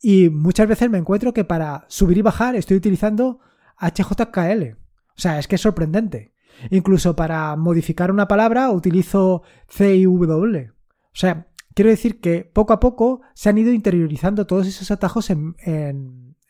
Y 0.00 0.30
muchas 0.30 0.68
veces 0.68 0.88
me 0.88 0.98
encuentro 0.98 1.34
que 1.34 1.44
para 1.44 1.84
subir 1.88 2.18
y 2.18 2.22
bajar 2.22 2.54
estoy 2.54 2.76
utilizando 2.76 3.40
HJKL. 3.80 4.76
O 5.16 5.20
sea, 5.20 5.38
es 5.38 5.48
que 5.48 5.56
es 5.56 5.60
sorprendente. 5.60 6.34
Incluso 6.70 7.16
para 7.16 7.56
modificar 7.56 8.10
una 8.10 8.28
palabra 8.28 8.70
utilizo 8.70 9.42
CIW. 9.68 10.22
O 10.22 11.14
sea, 11.14 11.48
quiero 11.74 11.90
decir 11.90 12.20
que 12.20 12.44
poco 12.44 12.72
a 12.72 12.80
poco 12.80 13.22
se 13.34 13.48
han 13.48 13.58
ido 13.58 13.72
interiorizando 13.72 14.46
todos 14.46 14.66
esos 14.66 14.90
atajos 14.90 15.30
en, 15.30 15.56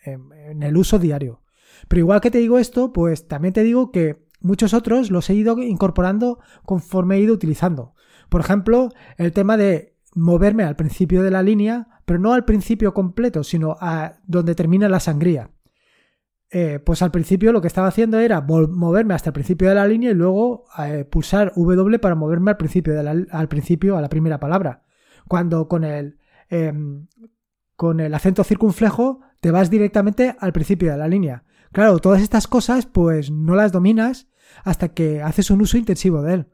el 0.05 0.77
uso 0.77 0.99
diario. 0.99 1.43
Pero 1.89 2.01
igual 2.01 2.21
que 2.21 2.31
te 2.31 2.39
digo 2.39 2.59
esto, 2.59 2.93
pues 2.93 3.29
también 3.29 3.55
te 3.55 3.63
digo 3.63 3.91
que 3.91 4.27
muchos 4.41 4.75
otros 4.75 5.11
los 5.11 5.31
he 5.31 5.35
ido 5.35 5.59
incorporando 5.63 6.41
conforme 6.65 7.17
he 7.17 7.21
ido 7.21 7.35
utilizando. 7.35 7.95
Por 8.29 8.41
ejemplo, 8.41 8.91
el 9.17 9.33
tema 9.33 9.57
de 9.57 9.97
moverme 10.15 10.65
al 10.65 10.77
principio 10.77 11.23
de 11.23 11.31
la 11.31 11.43
línea, 11.43 11.89
pero 12.05 12.19
no 12.19 12.33
al 12.33 12.45
principio 12.45 12.93
completo, 12.93 13.45
sino 13.45 13.77
a 13.81 14.15
donde 14.27 14.55
termina 14.55 14.89
la 14.89 15.01
sangría. 15.01 15.51
Eh, 16.53 16.81
pues 16.85 17.01
al 17.03 17.13
principio 17.13 17.53
lo 17.53 17.61
que 17.61 17.69
estaba 17.69 17.87
haciendo 17.87 18.19
era 18.19 18.41
moverme 18.41 19.15
hasta 19.15 19.31
el 19.31 19.35
principio 19.35 19.69
de 19.69 19.77
la 19.77 19.87
línea 19.87 20.11
y 20.11 20.15
luego 20.15 20.65
eh, 20.79 21.05
pulsar 21.05 21.53
W 21.55 21.99
para 22.01 22.17
moverme 22.17 22.51
al 22.51 22.57
principio, 22.57 22.99
al 22.99 23.49
principio, 23.49 23.97
a 23.97 24.01
la 24.01 24.09
primera 24.09 24.41
palabra. 24.41 24.83
Cuando 25.29 25.69
con 25.69 25.85
el, 25.85 26.19
em, 26.49 27.07
con 27.77 28.01
el 28.01 28.13
acento 28.15 28.43
circunflejo 28.43 29.21
te 29.41 29.53
vas 29.53 29.71
directamente 29.71 30.35
al 30.41 30.53
principio 30.53 30.91
de 30.91 30.99
la 30.99 31.07
línea. 31.07 31.45
Claro, 31.71 31.99
todas 31.99 32.21
estas 32.21 32.49
cosas 32.49 32.87
pues 32.87 33.31
no 33.31 33.55
las 33.55 33.71
dominas 33.71 34.27
hasta 34.65 34.89
que 34.89 35.23
haces 35.23 35.51
un 35.53 35.61
uso 35.61 35.79
intensivo 35.79 36.23
de 36.23 36.35
él. 36.35 36.47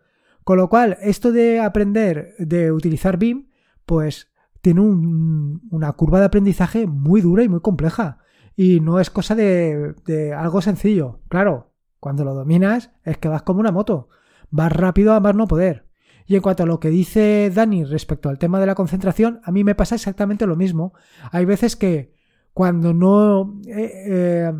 Con 0.44 0.58
lo 0.58 0.68
cual, 0.68 0.98
esto 1.00 1.32
de 1.32 1.58
aprender, 1.58 2.34
de 2.38 2.70
utilizar 2.70 3.16
BIM, 3.16 3.48
pues 3.84 4.28
tiene 4.60 4.80
una 4.80 5.92
curva 5.92 6.20
de 6.20 6.26
aprendizaje 6.26 6.86
muy 6.86 7.20
dura 7.20 7.42
y 7.42 7.48
muy 7.48 7.60
compleja. 7.60 8.18
Y 8.56 8.80
no 8.80 8.98
es 8.98 9.10
cosa 9.10 9.34
de, 9.34 10.34
algo 10.36 10.62
sencillo. 10.62 11.20
Claro, 11.28 11.75
cuando 12.00 12.25
lo 12.25 12.34
dominas 12.34 12.90
es 13.04 13.18
que 13.18 13.28
vas 13.28 13.42
como 13.42 13.60
una 13.60 13.70
moto. 13.70 14.08
Vas 14.50 14.72
rápido 14.72 15.12
a 15.12 15.20
más 15.20 15.34
no 15.34 15.46
poder. 15.46 15.86
Y 16.25 16.34
en 16.34 16.42
cuanto 16.42 16.62
a 16.62 16.66
lo 16.66 16.80
que 16.80 16.88
dice 16.88 17.52
Dani 17.54 17.84
respecto 17.84 18.30
al 18.30 18.38
tema 18.38 18.58
de 18.58 18.66
la 18.66 18.75
concentración, 18.75 19.40
a 19.44 19.52
mí 19.52 19.62
me 19.62 19.75
pasa 19.75 19.94
exactamente 19.94 20.46
lo 20.46 20.56
mismo. 20.56 20.94
Hay 21.30 21.44
veces 21.44 21.76
que 21.76 22.14
cuando 22.52 22.94
no... 22.94 23.60
Eh, 23.66 23.92
eh, 24.08 24.52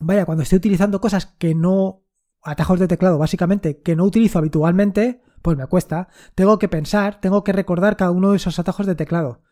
vaya, 0.00 0.24
cuando 0.24 0.42
estoy 0.42 0.56
utilizando 0.56 1.00
cosas 1.00 1.26
que 1.26 1.54
no... 1.54 2.02
Atajos 2.42 2.80
de 2.80 2.88
teclado, 2.88 3.18
básicamente, 3.18 3.82
que 3.82 3.94
no 3.94 4.04
utilizo 4.04 4.38
habitualmente, 4.38 5.20
pues 5.42 5.58
me 5.58 5.66
cuesta. 5.66 6.08
Tengo 6.34 6.58
que 6.58 6.68
pensar, 6.68 7.20
tengo 7.20 7.44
que 7.44 7.52
recordar 7.52 7.98
cada 7.98 8.12
uno 8.12 8.30
de 8.30 8.38
esos 8.38 8.58
atajos 8.58 8.86
de 8.86 8.94
teclado. 8.94 9.42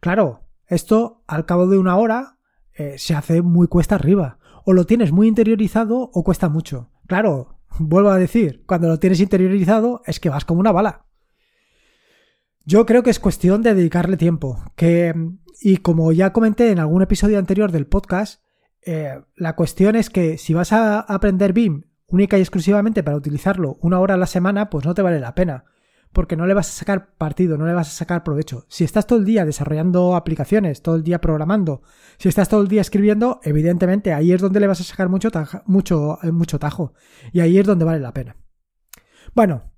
Claro, 0.00 0.46
esto 0.66 1.22
al 1.26 1.44
cabo 1.44 1.66
de 1.66 1.76
una 1.76 1.98
hora 1.98 2.38
eh, 2.80 2.96
se 2.96 3.14
hace 3.14 3.42
muy 3.42 3.68
cuesta 3.68 3.96
arriba. 3.96 4.38
O 4.64 4.72
lo 4.72 4.86
tienes 4.86 5.12
muy 5.12 5.28
interiorizado 5.28 6.10
o 6.14 6.24
cuesta 6.24 6.48
mucho. 6.48 6.90
Claro, 7.06 7.58
vuelvo 7.78 8.08
a 8.08 8.16
decir, 8.16 8.64
cuando 8.64 8.88
lo 8.88 8.98
tienes 8.98 9.20
interiorizado 9.20 10.00
es 10.06 10.18
que 10.18 10.30
vas 10.30 10.46
como 10.46 10.60
una 10.60 10.72
bala. 10.72 11.04
Yo 12.64 12.86
creo 12.86 13.02
que 13.02 13.10
es 13.10 13.18
cuestión 13.18 13.60
de 13.60 13.74
dedicarle 13.74 14.16
tiempo. 14.16 14.64
Que, 14.76 15.14
y 15.60 15.76
como 15.78 16.10
ya 16.12 16.32
comenté 16.32 16.70
en 16.70 16.78
algún 16.78 17.02
episodio 17.02 17.38
anterior 17.38 17.70
del 17.70 17.86
podcast, 17.86 18.42
eh, 18.86 19.20
la 19.36 19.56
cuestión 19.56 19.94
es 19.94 20.08
que 20.08 20.38
si 20.38 20.54
vas 20.54 20.72
a 20.72 21.00
aprender 21.00 21.52
BIM 21.52 21.82
única 22.06 22.38
y 22.38 22.40
exclusivamente 22.40 23.02
para 23.02 23.18
utilizarlo 23.18 23.76
una 23.82 24.00
hora 24.00 24.14
a 24.14 24.18
la 24.18 24.26
semana, 24.26 24.70
pues 24.70 24.86
no 24.86 24.94
te 24.94 25.02
vale 25.02 25.20
la 25.20 25.34
pena 25.34 25.64
porque 26.12 26.36
no 26.36 26.46
le 26.46 26.54
vas 26.54 26.68
a 26.68 26.72
sacar 26.72 27.14
partido, 27.16 27.56
no 27.56 27.66
le 27.66 27.72
vas 27.72 27.88
a 27.88 27.92
sacar 27.92 28.24
provecho. 28.24 28.64
Si 28.68 28.82
estás 28.84 29.06
todo 29.06 29.18
el 29.18 29.24
día 29.24 29.44
desarrollando 29.44 30.16
aplicaciones, 30.16 30.82
todo 30.82 30.96
el 30.96 31.04
día 31.04 31.20
programando, 31.20 31.82
si 32.18 32.28
estás 32.28 32.48
todo 32.48 32.62
el 32.62 32.68
día 32.68 32.80
escribiendo, 32.80 33.40
evidentemente 33.44 34.12
ahí 34.12 34.32
es 34.32 34.40
donde 34.40 34.60
le 34.60 34.66
vas 34.66 34.80
a 34.80 34.84
sacar 34.84 35.08
mucho, 35.08 35.30
mucho, 35.66 36.18
eh, 36.22 36.32
mucho 36.32 36.58
tajo. 36.58 36.94
Y 37.32 37.40
ahí 37.40 37.58
es 37.58 37.66
donde 37.66 37.84
vale 37.84 38.00
la 38.00 38.12
pena. 38.12 38.36
Bueno, 39.34 39.70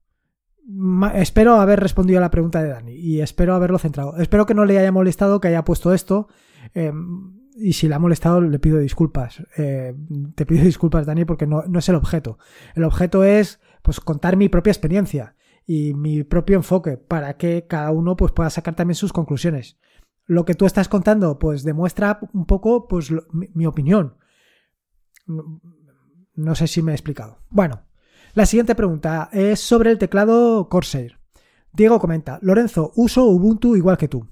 espero 1.14 1.60
haber 1.60 1.80
respondido 1.80 2.18
a 2.18 2.22
la 2.22 2.30
pregunta 2.30 2.62
de 2.62 2.70
Dani 2.70 2.92
y 2.92 3.20
espero 3.20 3.54
haberlo 3.54 3.78
centrado. 3.78 4.16
Espero 4.16 4.46
que 4.46 4.54
no 4.54 4.64
le 4.64 4.78
haya 4.78 4.92
molestado 4.92 5.40
que 5.40 5.48
haya 5.48 5.64
puesto 5.64 5.92
esto. 5.92 6.28
Em, 6.72 7.42
y 7.54 7.74
si 7.74 7.88
le 7.88 7.94
ha 7.94 7.98
molestado, 7.98 8.40
le 8.40 8.58
pido 8.58 8.78
disculpas. 8.78 9.42
Eh, 9.58 9.94
te 10.34 10.46
pido 10.46 10.64
disculpas, 10.64 11.04
Dani, 11.04 11.26
porque 11.26 11.46
no, 11.46 11.64
no, 11.68 11.78
es 11.78 11.88
el 11.90 11.96
objeto. 11.96 12.38
El 12.74 12.84
objeto 12.84 13.22
es 13.22 13.60
pues 13.82 14.00
contar 14.00 14.38
mi 14.38 14.48
propia 14.48 14.70
experiencia 14.70 15.34
y 15.66 15.94
mi 15.94 16.24
propio 16.24 16.56
enfoque 16.56 16.96
para 16.96 17.36
que 17.36 17.66
cada 17.66 17.90
uno 17.90 18.16
pues, 18.16 18.32
pueda 18.32 18.50
sacar 18.50 18.74
también 18.74 18.96
sus 18.96 19.12
conclusiones. 19.12 19.78
Lo 20.26 20.44
que 20.44 20.54
tú 20.54 20.66
estás 20.66 20.88
contando 20.88 21.38
pues 21.38 21.64
demuestra 21.64 22.20
un 22.32 22.46
poco 22.46 22.88
pues 22.88 23.12
mi, 23.32 23.66
opinión. 23.66 24.16
No 25.26 26.54
sé 26.54 26.66
si 26.66 26.82
me 26.82 26.92
he 26.92 26.94
explicado. 26.94 27.38
Bueno, 27.50 27.82
la 28.34 28.46
siguiente 28.46 28.74
pregunta 28.74 29.28
es 29.32 29.60
sobre 29.60 29.90
el 29.90 29.98
teclado 29.98 30.68
Corsair. 30.68 31.18
Diego 31.72 31.98
comenta, 31.98 32.38
Lorenzo, 32.42 32.92
uso 32.96 33.24
Ubuntu 33.24 33.76
igual 33.76 33.96
que 33.96 34.08
tú. 34.08 34.28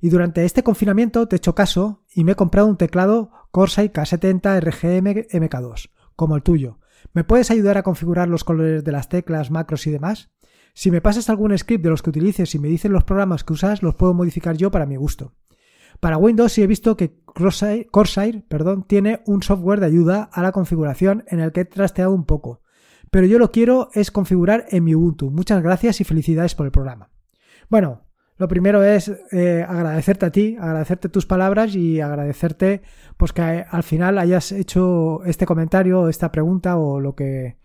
Y 0.00 0.10
durante 0.10 0.44
este 0.44 0.62
confinamiento 0.62 1.26
te 1.26 1.36
he 1.36 1.38
hecho 1.38 1.54
caso 1.54 2.04
y 2.14 2.24
me 2.24 2.32
he 2.32 2.36
comprado 2.36 2.68
un 2.68 2.76
teclado 2.76 3.30
Corsair 3.50 3.92
K70 3.92 4.60
RGM 4.60 5.06
MK2, 5.30 5.90
como 6.16 6.36
el 6.36 6.42
tuyo. 6.42 6.78
¿Me 7.12 7.24
puedes 7.24 7.50
ayudar 7.50 7.78
a 7.78 7.82
configurar 7.82 8.28
los 8.28 8.44
colores 8.44 8.84
de 8.84 8.92
las 8.92 9.08
teclas, 9.08 9.50
macros 9.50 9.86
y 9.86 9.90
demás? 9.90 10.33
Si 10.74 10.90
me 10.90 11.00
pasas 11.00 11.30
algún 11.30 11.56
script 11.56 11.84
de 11.84 11.90
los 11.90 12.02
que 12.02 12.10
utilices 12.10 12.54
y 12.54 12.58
me 12.58 12.68
dicen 12.68 12.92
los 12.92 13.04
programas 13.04 13.44
que 13.44 13.52
usas, 13.52 13.82
los 13.82 13.94
puedo 13.94 14.12
modificar 14.12 14.56
yo 14.56 14.72
para 14.72 14.86
mi 14.86 14.96
gusto. 14.96 15.32
Para 16.00 16.18
Windows 16.18 16.52
sí 16.52 16.62
he 16.62 16.66
visto 16.66 16.96
que 16.96 17.20
Corsair, 17.24 18.44
perdón, 18.48 18.84
tiene 18.86 19.22
un 19.26 19.42
software 19.42 19.78
de 19.78 19.86
ayuda 19.86 20.28
a 20.32 20.42
la 20.42 20.50
configuración 20.50 21.24
en 21.28 21.38
el 21.38 21.52
que 21.52 21.60
he 21.60 21.64
trasteado 21.64 22.12
un 22.12 22.24
poco. 22.24 22.60
Pero 23.12 23.26
yo 23.26 23.38
lo 23.38 23.52
quiero 23.52 23.90
es 23.94 24.10
configurar 24.10 24.66
en 24.70 24.82
mi 24.82 24.96
Ubuntu. 24.96 25.30
Muchas 25.30 25.62
gracias 25.62 26.00
y 26.00 26.04
felicidades 26.04 26.56
por 26.56 26.66
el 26.66 26.72
programa. 26.72 27.10
Bueno, 27.70 28.02
lo 28.36 28.48
primero 28.48 28.82
es 28.82 29.12
eh, 29.30 29.64
agradecerte 29.66 30.26
a 30.26 30.32
ti, 30.32 30.56
agradecerte 30.58 31.08
tus 31.08 31.24
palabras 31.24 31.76
y 31.76 32.00
agradecerte 32.00 32.82
pues 33.16 33.32
que 33.32 33.42
al 33.42 33.84
final 33.84 34.18
hayas 34.18 34.50
hecho 34.50 35.22
este 35.24 35.46
comentario, 35.46 36.08
esta 36.08 36.32
pregunta 36.32 36.76
o 36.76 36.98
lo 36.98 37.14
que... 37.14 37.58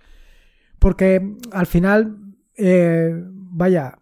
Porque 0.77 1.35
al 1.51 1.65
final 1.65 2.28
eh, 2.59 3.11
vaya, 3.15 3.99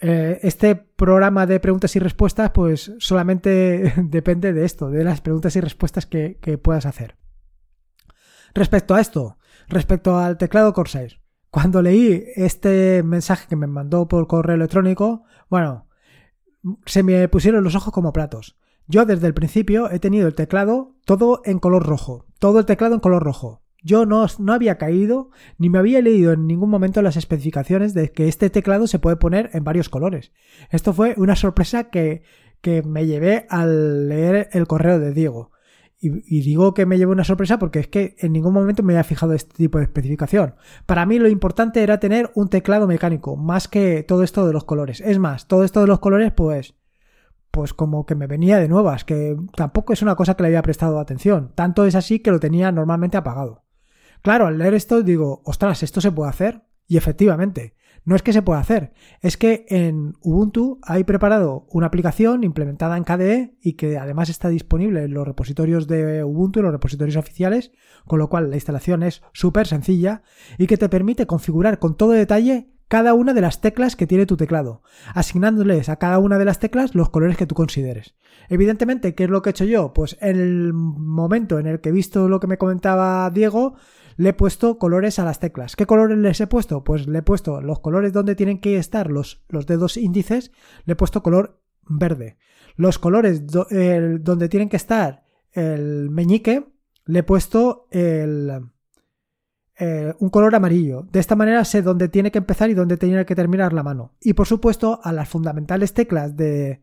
eh, 0.00 0.40
este 0.42 0.76
programa 0.76 1.46
de 1.46 1.60
preguntas 1.60 1.96
y 1.96 1.98
respuestas, 1.98 2.50
pues 2.50 2.92
solamente 2.98 3.94
depende 4.04 4.52
de 4.52 4.66
esto, 4.66 4.90
de 4.90 5.02
las 5.02 5.22
preguntas 5.22 5.56
y 5.56 5.60
respuestas 5.60 6.04
que, 6.04 6.36
puedas 6.62 6.84
hacer. 6.84 7.16
Respecto 8.54 8.94
a 8.94 9.00
esto, 9.00 9.38
respecto 9.66 10.18
al 10.18 10.36
teclado 10.36 10.74
Corsair, 10.74 11.20
cuando 11.50 11.80
leí 11.80 12.24
este 12.36 13.02
mensaje 13.02 13.46
que 13.48 13.56
me 13.56 13.66
mandó 13.66 14.06
por 14.06 14.26
correo 14.26 14.56
electrónico, 14.56 15.24
bueno, 15.48 15.88
se 16.84 17.02
me 17.02 17.26
pusieron 17.28 17.64
los 17.64 17.74
ojos 17.74 17.92
como 17.92 18.12
platos. 18.12 18.58
Yo 18.86 19.06
desde 19.06 19.26
el 19.26 19.34
principio 19.34 19.90
he 19.90 20.00
tenido 20.00 20.28
el 20.28 20.34
teclado 20.34 20.96
todo 21.06 21.40
en 21.46 21.58
color 21.58 21.86
rojo, 21.86 22.26
todo 22.38 22.58
el 22.58 22.66
teclado 22.66 22.94
en 22.94 23.00
color 23.00 23.22
rojo. 23.22 23.63
Yo 23.84 24.06
no, 24.06 24.26
no, 24.38 24.52
había 24.54 24.78
caído 24.78 25.30
ni 25.58 25.68
me 25.68 25.78
había 25.78 26.00
leído 26.00 26.32
en 26.32 26.46
ningún 26.46 26.70
momento 26.70 27.02
las 27.02 27.18
especificaciones 27.18 27.92
de 27.92 28.10
que 28.12 28.28
este 28.28 28.48
teclado 28.48 28.86
se 28.86 28.98
puede 28.98 29.16
poner 29.16 29.50
en 29.52 29.62
varios 29.62 29.90
colores. 29.90 30.32
Esto 30.70 30.94
fue 30.94 31.14
una 31.18 31.36
sorpresa 31.36 31.90
que, 31.90 32.22
que 32.62 32.82
me 32.82 33.06
llevé 33.06 33.46
al 33.50 34.08
leer 34.08 34.48
el 34.52 34.66
correo 34.66 34.98
de 34.98 35.12
Diego. 35.12 35.52
Y, 36.06 36.42
digo 36.42 36.74
que 36.74 36.84
me 36.84 36.98
llevé 36.98 37.12
una 37.12 37.24
sorpresa 37.24 37.58
porque 37.58 37.78
es 37.78 37.88
que 37.88 38.14
en 38.18 38.32
ningún 38.32 38.52
momento 38.52 38.82
me 38.82 38.92
había 38.92 39.04
fijado 39.04 39.32
este 39.32 39.54
tipo 39.54 39.78
de 39.78 39.84
especificación. 39.84 40.54
Para 40.84 41.06
mí 41.06 41.18
lo 41.18 41.28
importante 41.28 41.82
era 41.82 41.98
tener 41.98 42.30
un 42.34 42.48
teclado 42.48 42.86
mecánico, 42.86 43.36
más 43.36 43.68
que 43.68 44.02
todo 44.02 44.22
esto 44.22 44.46
de 44.46 44.52
los 44.52 44.64
colores. 44.64 45.00
Es 45.00 45.18
más, 45.18 45.48
todo 45.48 45.64
esto 45.64 45.80
de 45.80 45.86
los 45.86 46.00
colores, 46.00 46.30
pues, 46.32 46.74
pues 47.50 47.72
como 47.72 48.04
que 48.04 48.16
me 48.16 48.26
venía 48.26 48.58
de 48.58 48.68
nuevas, 48.68 49.04
que 49.04 49.34
tampoco 49.56 49.94
es 49.94 50.02
una 50.02 50.14
cosa 50.14 50.34
que 50.34 50.42
le 50.42 50.48
había 50.48 50.62
prestado 50.62 50.98
atención. 50.98 51.52
Tanto 51.54 51.86
es 51.86 51.94
así 51.94 52.20
que 52.20 52.30
lo 52.30 52.40
tenía 52.40 52.70
normalmente 52.70 53.16
apagado. 53.16 53.63
Claro, 54.24 54.46
al 54.46 54.56
leer 54.56 54.72
esto 54.72 55.02
digo, 55.02 55.42
ostras, 55.44 55.82
¿esto 55.82 56.00
se 56.00 56.10
puede 56.10 56.30
hacer? 56.30 56.62
Y 56.86 56.96
efectivamente, 56.96 57.76
no 58.06 58.16
es 58.16 58.22
que 58.22 58.32
se 58.32 58.40
pueda 58.40 58.58
hacer, 58.58 58.94
es 59.20 59.36
que 59.36 59.66
en 59.68 60.14
Ubuntu 60.22 60.80
hay 60.82 61.04
preparado 61.04 61.66
una 61.68 61.88
aplicación 61.88 62.42
implementada 62.42 62.96
en 62.96 63.04
KDE 63.04 63.58
y 63.60 63.74
que 63.74 63.98
además 63.98 64.30
está 64.30 64.48
disponible 64.48 65.04
en 65.04 65.12
los 65.12 65.26
repositorios 65.26 65.88
de 65.88 66.24
Ubuntu, 66.24 66.60
en 66.60 66.64
los 66.64 66.72
repositorios 66.72 67.16
oficiales, 67.16 67.72
con 68.06 68.18
lo 68.18 68.30
cual 68.30 68.48
la 68.48 68.56
instalación 68.56 69.02
es 69.02 69.22
súper 69.34 69.66
sencilla 69.66 70.22
y 70.56 70.68
que 70.68 70.78
te 70.78 70.88
permite 70.88 71.26
configurar 71.26 71.78
con 71.78 71.94
todo 71.94 72.12
detalle 72.12 72.70
cada 72.88 73.12
una 73.12 73.34
de 73.34 73.42
las 73.42 73.60
teclas 73.60 73.94
que 73.94 74.06
tiene 74.06 74.24
tu 74.24 74.38
teclado, 74.38 74.80
asignándoles 75.14 75.90
a 75.90 75.96
cada 75.96 76.18
una 76.18 76.38
de 76.38 76.46
las 76.46 76.60
teclas 76.60 76.94
los 76.94 77.10
colores 77.10 77.36
que 77.36 77.46
tú 77.46 77.54
consideres. 77.54 78.14
Evidentemente, 78.48 79.14
¿qué 79.14 79.24
es 79.24 79.30
lo 79.30 79.42
que 79.42 79.50
he 79.50 79.52
hecho 79.52 79.64
yo? 79.64 79.92
Pues 79.92 80.16
en 80.22 80.40
el 80.40 80.72
momento 80.72 81.58
en 81.58 81.66
el 81.66 81.80
que 81.80 81.90
he 81.90 81.92
visto 81.92 82.28
lo 82.28 82.40
que 82.40 82.46
me 82.46 82.56
comentaba 82.56 83.28
Diego, 83.30 83.74
le 84.16 84.30
he 84.30 84.32
puesto 84.32 84.78
colores 84.78 85.18
a 85.18 85.24
las 85.24 85.40
teclas. 85.40 85.76
¿Qué 85.76 85.86
colores 85.86 86.18
les 86.18 86.40
he 86.40 86.46
puesto? 86.46 86.84
Pues 86.84 87.06
le 87.06 87.18
he 87.18 87.22
puesto 87.22 87.60
los 87.60 87.80
colores 87.80 88.12
donde 88.12 88.34
tienen 88.34 88.60
que 88.60 88.76
estar 88.76 89.10
los, 89.10 89.44
los 89.48 89.66
dedos 89.66 89.96
índices, 89.96 90.52
le 90.84 90.92
he 90.92 90.96
puesto 90.96 91.22
color 91.22 91.60
verde. 91.82 92.36
Los 92.76 92.98
colores 92.98 93.46
donde 93.46 94.48
tienen 94.48 94.68
que 94.68 94.76
estar 94.76 95.24
el 95.52 96.10
meñique, 96.10 96.66
le 97.04 97.20
he 97.20 97.22
puesto 97.22 97.86
el, 97.90 98.70
un 100.18 100.30
color 100.30 100.54
amarillo. 100.54 101.06
De 101.10 101.20
esta 101.20 101.36
manera 101.36 101.64
sé 101.64 101.82
dónde 101.82 102.08
tiene 102.08 102.30
que 102.30 102.38
empezar 102.38 102.70
y 102.70 102.74
dónde 102.74 102.96
tiene 102.96 103.24
que 103.24 103.34
terminar 103.34 103.72
la 103.72 103.82
mano. 103.82 104.14
Y 104.20 104.34
por 104.34 104.46
supuesto, 104.46 105.00
a 105.02 105.12
las 105.12 105.28
fundamentales 105.28 105.94
teclas 105.94 106.36
de, 106.36 106.82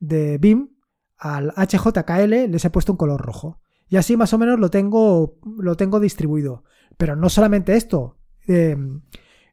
de 0.00 0.38
BIM, 0.38 0.70
al 1.18 1.52
HJKL, 1.56 2.50
les 2.50 2.64
he 2.64 2.70
puesto 2.70 2.92
un 2.92 2.98
color 2.98 3.20
rojo. 3.20 3.60
Y 3.88 3.96
así 3.96 4.16
más 4.16 4.32
o 4.32 4.38
menos 4.38 4.58
lo 4.58 4.70
tengo, 4.70 5.38
lo 5.58 5.76
tengo 5.76 6.00
distribuido. 6.00 6.64
Pero 6.96 7.16
no 7.16 7.28
solamente 7.28 7.76
esto. 7.76 8.18
Em, 8.46 9.02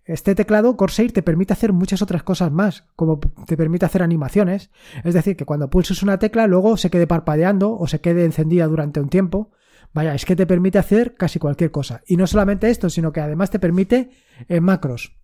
este 0.05 0.35
teclado 0.35 0.75
Corsair 0.75 1.13
te 1.13 1.23
permite 1.23 1.53
hacer 1.53 1.71
muchas 1.71 2.01
otras 2.01 2.23
cosas 2.23 2.51
más, 2.51 2.85
como 2.95 3.19
te 3.19 3.55
permite 3.55 3.85
hacer 3.85 4.03
animaciones. 4.03 4.69
Es 5.03 5.13
decir, 5.13 5.37
que 5.37 5.45
cuando 5.45 5.69
pulses 5.69 6.03
una 6.03 6.19
tecla 6.19 6.47
luego 6.47 6.75
se 6.77 6.89
quede 6.89 7.07
parpadeando 7.07 7.77
o 7.77 7.87
se 7.87 8.01
quede 8.01 8.25
encendida 8.25 8.67
durante 8.67 8.99
un 8.99 9.09
tiempo. 9.09 9.51
Vaya, 9.93 10.15
es 10.15 10.25
que 10.25 10.35
te 10.35 10.47
permite 10.47 10.79
hacer 10.79 11.15
casi 11.15 11.39
cualquier 11.39 11.71
cosa. 11.71 12.01
Y 12.07 12.17
no 12.17 12.25
solamente 12.25 12.69
esto, 12.69 12.89
sino 12.89 13.11
que 13.13 13.21
además 13.21 13.51
te 13.51 13.59
permite 13.59 14.09
eh, 14.47 14.59
macros. 14.59 15.15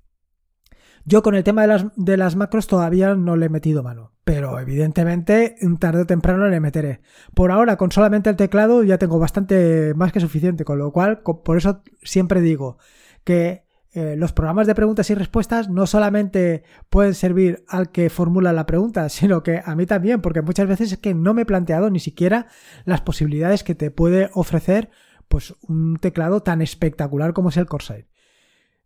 Yo 1.06 1.24
con 1.24 1.34
el 1.36 1.44
tema 1.44 1.64
de 1.64 1.68
las, 1.68 1.86
de 1.96 2.18
las, 2.18 2.36
macros 2.36 2.68
todavía 2.68 3.16
no 3.16 3.36
le 3.36 3.48
he 3.48 3.50
metido 3.50 3.84
mano, 3.84 4.14
pero 4.30 4.60
evidentemente 4.60 5.56
tarde 5.80 6.04
o 6.04 6.06
temprano 6.06 6.48
le 6.50 6.60
meteré. 6.60 7.02
Por 7.34 7.50
ahora, 7.50 7.78
con 7.78 7.92
solamente 7.92 8.30
el 8.30 8.36
teclado 8.36 8.84
ya 8.84 9.00
tengo 9.00 9.18
bastante 9.18 9.96
más 9.96 10.12
que 10.12 10.20
suficiente, 10.20 10.66
con 10.66 10.78
lo 10.78 10.92
cual, 10.92 11.22
por 11.24 11.58
eso 11.58 11.82
siempre 12.04 12.40
digo 12.40 12.78
que 13.24 13.64
eh, 13.92 14.14
los 14.16 14.32
programas 14.32 14.68
de 14.68 14.76
preguntas 14.76 15.10
y 15.10 15.16
respuestas 15.16 15.68
no 15.68 15.88
solamente 15.88 16.62
pueden 16.92 17.16
servir 17.16 17.64
al 17.68 17.90
que 17.90 18.12
formula 18.12 18.54
la 18.54 18.68
pregunta, 18.68 19.10
sino 19.10 19.42
que 19.42 19.64
a 19.66 19.74
mí 19.74 19.88
también, 19.88 20.22
porque 20.22 20.44
muchas 20.44 20.68
veces 20.68 20.92
es 20.92 21.00
que 21.00 21.16
no 21.16 21.34
me 21.34 21.42
he 21.42 21.46
planteado 21.48 21.90
ni 21.90 22.00
siquiera 22.00 22.46
las 22.86 23.02
posibilidades 23.02 23.64
que 23.64 23.74
te 23.74 23.90
puede 23.90 24.30
ofrecer 24.36 24.92
pues 25.28 25.56
un 25.68 25.98
teclado 25.98 26.44
tan 26.44 26.62
espectacular 26.62 27.34
como 27.34 27.50
es 27.50 27.58
el 27.58 27.66
Corsair. 27.66 28.06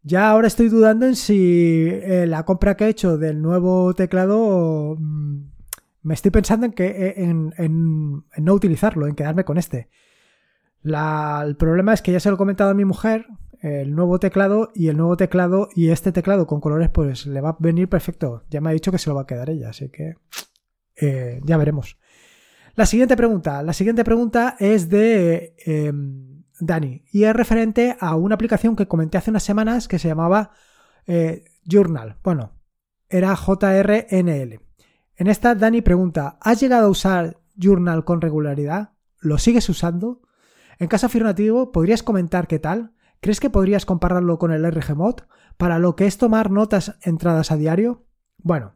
Ya 0.06 0.30
ahora 0.30 0.48
estoy 0.48 0.68
dudando 0.68 1.06
en 1.06 1.16
si 1.16 1.88
eh, 1.88 2.26
la 2.28 2.44
compra 2.44 2.76
que 2.76 2.86
he 2.86 2.90
hecho 2.90 3.18
del 3.18 3.42
nuevo 3.42 3.94
teclado 3.94 4.98
mm, 5.00 5.54
me 6.02 6.14
estoy 6.14 6.30
pensando 6.30 6.66
en 6.66 6.74
que 6.74 6.88
eh, 6.88 7.14
en, 7.18 8.26
no 8.38 8.54
utilizarlo, 8.54 9.08
en 9.08 9.16
quedarme 9.16 9.46
con 9.46 9.58
este. 9.58 9.90
el 10.84 11.56
problema 11.56 11.94
es 11.94 12.02
que 12.02 12.12
ya 12.12 12.20
se 12.20 12.30
lo 12.30 12.36
he 12.36 12.38
comentado 12.38 12.72
a 12.72 12.74
mi 12.74 12.84
mujer, 12.84 13.28
el 13.62 13.96
nuevo 13.96 14.20
teclado 14.20 14.72
y 14.76 14.90
el 14.90 14.98
nuevo 14.98 15.16
teclado 15.16 15.70
y 15.74 15.90
este 15.90 16.12
teclado 16.12 16.48
con 16.48 16.60
colores 16.60 16.90
pues 16.90 17.26
le 17.26 17.40
va 17.40 17.52
a 17.52 17.58
venir 17.60 17.88
perfecto. 17.88 18.44
Ya 18.50 18.60
me 18.60 18.70
ha 18.70 18.74
dicho 18.74 18.92
que 18.92 18.98
se 18.98 19.10
lo 19.10 19.16
va 19.16 19.22
a 19.22 19.28
quedar 19.28 19.50
ella, 19.50 19.70
así 19.70 19.88
que 19.88 20.16
eh, 20.98 21.40
ya 21.46 21.56
veremos. 21.56 21.98
La 22.76 22.86
siguiente 22.86 23.16
pregunta, 23.16 23.64
la 23.64 23.72
siguiente 23.72 24.04
pregunta 24.04 24.58
es 24.60 24.90
de 24.90 25.56
Dani 26.66 27.04
y 27.12 27.24
es 27.24 27.36
referente 27.36 27.98
a 28.00 28.16
una 28.16 28.36
aplicación 28.36 28.76
que 28.76 28.88
comenté 28.88 29.18
hace 29.18 29.30
unas 29.30 29.44
semanas 29.44 29.88
que 29.88 30.00
se 30.00 30.08
llamaba 30.08 30.52
eh, 31.06 31.46
Journal. 31.66 32.18
Bueno, 32.24 32.54
era 33.10 33.36
JRNL. 33.36 34.60
En 35.16 35.28
esta 35.28 35.56
Dani 35.56 35.82
pregunta, 35.82 36.38
¿has 36.42 36.60
llegado 36.60 36.88
a 36.88 36.90
usar 36.90 37.38
Journal 37.56 38.04
con 38.04 38.22
regularidad? 38.22 38.94
¿Lo 39.20 39.38
sigues 39.38 39.70
usando? 39.70 40.22
En 40.80 40.88
caso 40.88 41.06
afirmativo, 41.06 41.72
¿podrías 41.72 42.04
comentar 42.04 42.48
qué 42.48 42.60
tal? 42.60 42.94
¿Crees 43.22 43.40
que 43.40 43.50
podrías 43.50 43.86
compararlo 43.86 44.38
con 44.38 44.52
el 44.52 44.70
RGMod 44.70 45.22
para 45.58 45.80
lo 45.80 45.96
que 45.96 46.08
es 46.08 46.18
tomar 46.18 46.52
notas 46.52 46.98
entradas 47.04 47.52
a 47.52 47.58
diario? 47.58 48.06
Bueno, 48.38 48.74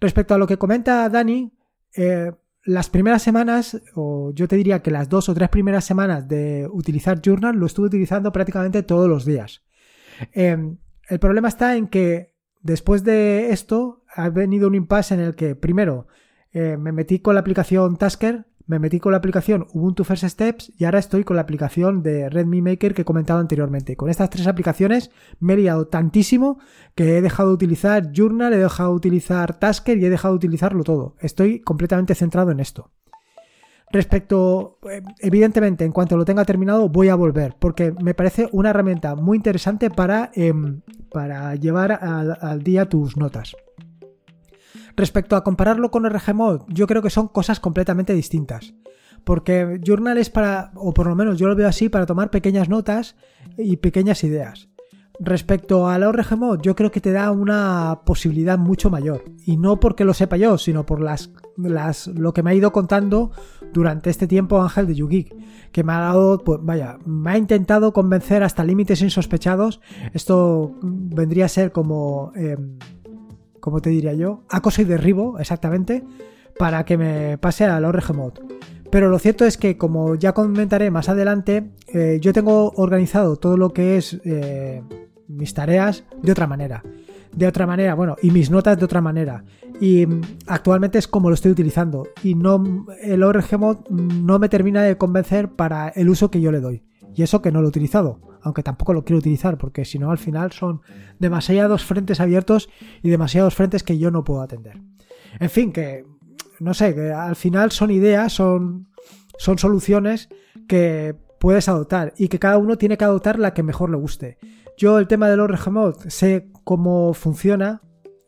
respecto 0.00 0.34
a 0.34 0.38
lo 0.38 0.46
que 0.46 0.56
comenta 0.56 1.08
Dani, 1.08 1.56
eh, 1.94 2.32
las 2.68 2.90
primeras 2.90 3.22
semanas, 3.22 3.80
o 3.94 4.30
yo 4.34 4.46
te 4.46 4.56
diría 4.56 4.82
que 4.82 4.90
las 4.90 5.08
dos 5.08 5.30
o 5.30 5.34
tres 5.34 5.48
primeras 5.48 5.86
semanas 5.86 6.28
de 6.28 6.68
utilizar 6.70 7.22
Journal, 7.22 7.56
lo 7.56 7.64
estuve 7.64 7.86
utilizando 7.86 8.30
prácticamente 8.30 8.82
todos 8.82 9.08
los 9.08 9.24
días. 9.24 9.62
Em, 10.32 10.76
el 11.08 11.18
problema 11.18 11.48
está 11.48 11.76
en 11.76 11.86
que 11.86 12.34
después 12.60 13.04
de 13.04 13.52
esto 13.52 14.04
ha 14.14 14.28
venido 14.28 14.68
un 14.68 14.74
impasse 14.74 15.14
en 15.14 15.20
el 15.20 15.34
que, 15.34 15.54
primero, 15.54 16.08
eh, 16.52 16.76
me 16.76 16.92
metí 16.92 17.20
con 17.20 17.32
la 17.32 17.40
aplicación 17.40 17.96
Tasker 17.96 18.44
me 18.68 18.78
metí 18.78 19.00
con 19.00 19.12
la 19.12 19.18
aplicación 19.18 19.66
Ubuntu 19.72 20.04
First 20.04 20.24
Steps 20.24 20.72
y 20.76 20.84
ahora 20.84 20.98
estoy 20.98 21.24
con 21.24 21.36
la 21.36 21.42
aplicación 21.42 22.02
de 22.02 22.28
Redmi 22.28 22.60
Maker 22.60 22.94
que 22.94 23.02
he 23.02 23.04
comentado 23.04 23.40
anteriormente. 23.40 23.96
Con 23.96 24.10
estas 24.10 24.28
tres 24.28 24.46
aplicaciones 24.46 25.10
me 25.40 25.54
he 25.54 25.56
liado 25.56 25.88
tantísimo 25.88 26.58
que 26.94 27.16
he 27.16 27.22
dejado 27.22 27.48
de 27.48 27.54
utilizar 27.54 28.12
Journal, 28.12 28.52
he 28.52 28.58
dejado 28.58 28.90
de 28.90 28.96
utilizar 28.96 29.58
Tasker 29.58 29.96
y 29.96 30.04
he 30.04 30.10
dejado 30.10 30.34
de 30.34 30.36
utilizarlo 30.36 30.84
todo. 30.84 31.16
Estoy 31.20 31.60
completamente 31.60 32.14
centrado 32.14 32.50
en 32.50 32.60
esto. 32.60 32.90
Respecto, 33.90 34.78
eh, 34.90 35.00
evidentemente, 35.20 35.86
en 35.86 35.92
cuanto 35.92 36.18
lo 36.18 36.26
tenga 36.26 36.44
terminado, 36.44 36.90
voy 36.90 37.08
a 37.08 37.14
volver, 37.14 37.56
porque 37.58 37.94
me 38.02 38.12
parece 38.12 38.50
una 38.52 38.68
herramienta 38.68 39.14
muy 39.14 39.38
interesante 39.38 39.88
para, 39.88 40.30
em, 40.34 40.82
para 41.10 41.54
llevar 41.54 41.92
al 41.92 42.62
día 42.62 42.86
tus 42.86 43.16
notas. 43.16 43.56
Respecto 44.98 45.36
a 45.36 45.44
compararlo 45.44 45.92
con 45.92 46.10
RGMod, 46.10 46.62
yo 46.66 46.88
creo 46.88 47.02
que 47.02 47.08
son 47.08 47.28
cosas 47.28 47.60
completamente 47.60 48.14
distintas. 48.14 48.74
Porque 49.22 49.80
Journal 49.80 50.18
es 50.18 50.28
para, 50.28 50.72
o 50.74 50.92
por 50.92 51.06
lo 51.06 51.14
menos 51.14 51.38
yo 51.38 51.46
lo 51.46 51.54
veo 51.54 51.68
así, 51.68 51.88
para 51.88 52.04
tomar 52.04 52.32
pequeñas 52.32 52.68
notas 52.68 53.14
y 53.56 53.76
pequeñas 53.76 54.24
ideas. 54.24 54.68
Respecto 55.20 55.86
a 55.86 56.00
la 56.00 56.10
RGMod, 56.10 56.62
yo 56.62 56.74
creo 56.74 56.90
que 56.90 57.00
te 57.00 57.12
da 57.12 57.30
una 57.30 58.00
posibilidad 58.04 58.58
mucho 58.58 58.90
mayor. 58.90 59.24
Y 59.46 59.56
no 59.56 59.78
porque 59.78 60.04
lo 60.04 60.14
sepa 60.14 60.36
yo, 60.36 60.58
sino 60.58 60.84
por 60.84 61.00
las, 61.00 61.30
las, 61.56 62.08
lo 62.08 62.32
que 62.32 62.42
me 62.42 62.50
ha 62.50 62.54
ido 62.54 62.72
contando 62.72 63.30
durante 63.72 64.10
este 64.10 64.26
tiempo 64.26 64.60
Ángel 64.60 64.88
de 64.88 64.96
YouGeek. 64.96 65.32
Que 65.70 65.84
me 65.84 65.92
ha 65.92 66.00
dado, 66.00 66.38
pues 66.38 66.58
vaya, 66.60 66.98
me 67.04 67.30
ha 67.30 67.38
intentado 67.38 67.92
convencer 67.92 68.42
hasta 68.42 68.64
límites 68.64 69.00
insospechados. 69.00 69.80
Esto 70.12 70.74
vendría 70.82 71.44
a 71.44 71.48
ser 71.48 71.70
como... 71.70 72.32
Em, 72.34 72.78
como 73.60 73.80
te 73.80 73.90
diría 73.90 74.14
yo, 74.14 74.44
acoso 74.48 74.82
y 74.82 74.84
derribo, 74.84 75.38
exactamente, 75.38 76.04
para 76.58 76.84
que 76.84 76.98
me 76.98 77.38
pase 77.38 77.64
a 77.64 77.80
la 77.80 77.88
ORG 77.88 78.32
Pero 78.90 79.08
lo 79.08 79.18
cierto 79.18 79.44
es 79.44 79.56
que, 79.56 79.76
como 79.76 80.14
ya 80.16 80.32
comentaré 80.32 80.90
más 80.90 81.08
adelante, 81.08 81.70
eh, 81.86 82.18
yo 82.20 82.32
tengo 82.32 82.72
organizado 82.76 83.36
todo 83.36 83.56
lo 83.56 83.72
que 83.72 83.96
es 83.96 84.20
eh, 84.24 84.82
mis 85.28 85.54
tareas 85.54 86.04
de 86.22 86.32
otra 86.32 86.46
manera. 86.46 86.82
De 87.32 87.46
otra 87.46 87.66
manera, 87.66 87.94
bueno, 87.94 88.16
y 88.22 88.30
mis 88.30 88.50
notas 88.50 88.78
de 88.78 88.84
otra 88.84 89.00
manera. 89.00 89.44
Y 89.80 90.06
mm, 90.06 90.22
actualmente 90.46 90.98
es 90.98 91.06
como 91.06 91.28
lo 91.28 91.34
estoy 91.34 91.52
utilizando. 91.52 92.08
Y 92.22 92.34
no 92.34 92.86
el 93.00 93.22
ORG 93.22 93.58
no 93.90 94.38
me 94.38 94.48
termina 94.48 94.82
de 94.82 94.96
convencer 94.96 95.50
para 95.50 95.88
el 95.88 96.08
uso 96.08 96.30
que 96.30 96.40
yo 96.40 96.50
le 96.50 96.60
doy. 96.60 96.82
Y 97.14 97.22
eso 97.22 97.42
que 97.42 97.52
no 97.52 97.60
lo 97.60 97.66
he 97.66 97.70
utilizado, 97.70 98.20
aunque 98.42 98.62
tampoco 98.62 98.92
lo 98.92 99.04
quiero 99.04 99.18
utilizar, 99.18 99.58
porque 99.58 99.84
si 99.84 99.98
no 99.98 100.10
al 100.10 100.18
final 100.18 100.52
son 100.52 100.82
demasiados 101.18 101.84
frentes 101.84 102.20
abiertos 102.20 102.68
y 103.02 103.10
demasiados 103.10 103.54
frentes 103.54 103.82
que 103.82 103.98
yo 103.98 104.10
no 104.10 104.24
puedo 104.24 104.42
atender. 104.42 104.80
En 105.40 105.50
fin, 105.50 105.72
que 105.72 106.04
no 106.60 106.74
sé, 106.74 106.94
que 106.94 107.12
al 107.12 107.36
final 107.36 107.70
son 107.70 107.90
ideas, 107.90 108.32
son, 108.32 108.88
son 109.38 109.58
soluciones 109.58 110.28
que 110.66 111.14
puedes 111.38 111.68
adoptar 111.68 112.14
y 112.16 112.28
que 112.28 112.38
cada 112.38 112.58
uno 112.58 112.76
tiene 112.76 112.96
que 112.96 113.04
adoptar 113.04 113.38
la 113.38 113.54
que 113.54 113.62
mejor 113.62 113.90
le 113.90 113.96
guste. 113.96 114.38
Yo 114.76 114.98
el 114.98 115.08
tema 115.08 115.28
del 115.28 115.40
ORG 115.40 116.10
sé 116.10 116.48
cómo 116.64 117.14
funciona, 117.14 117.82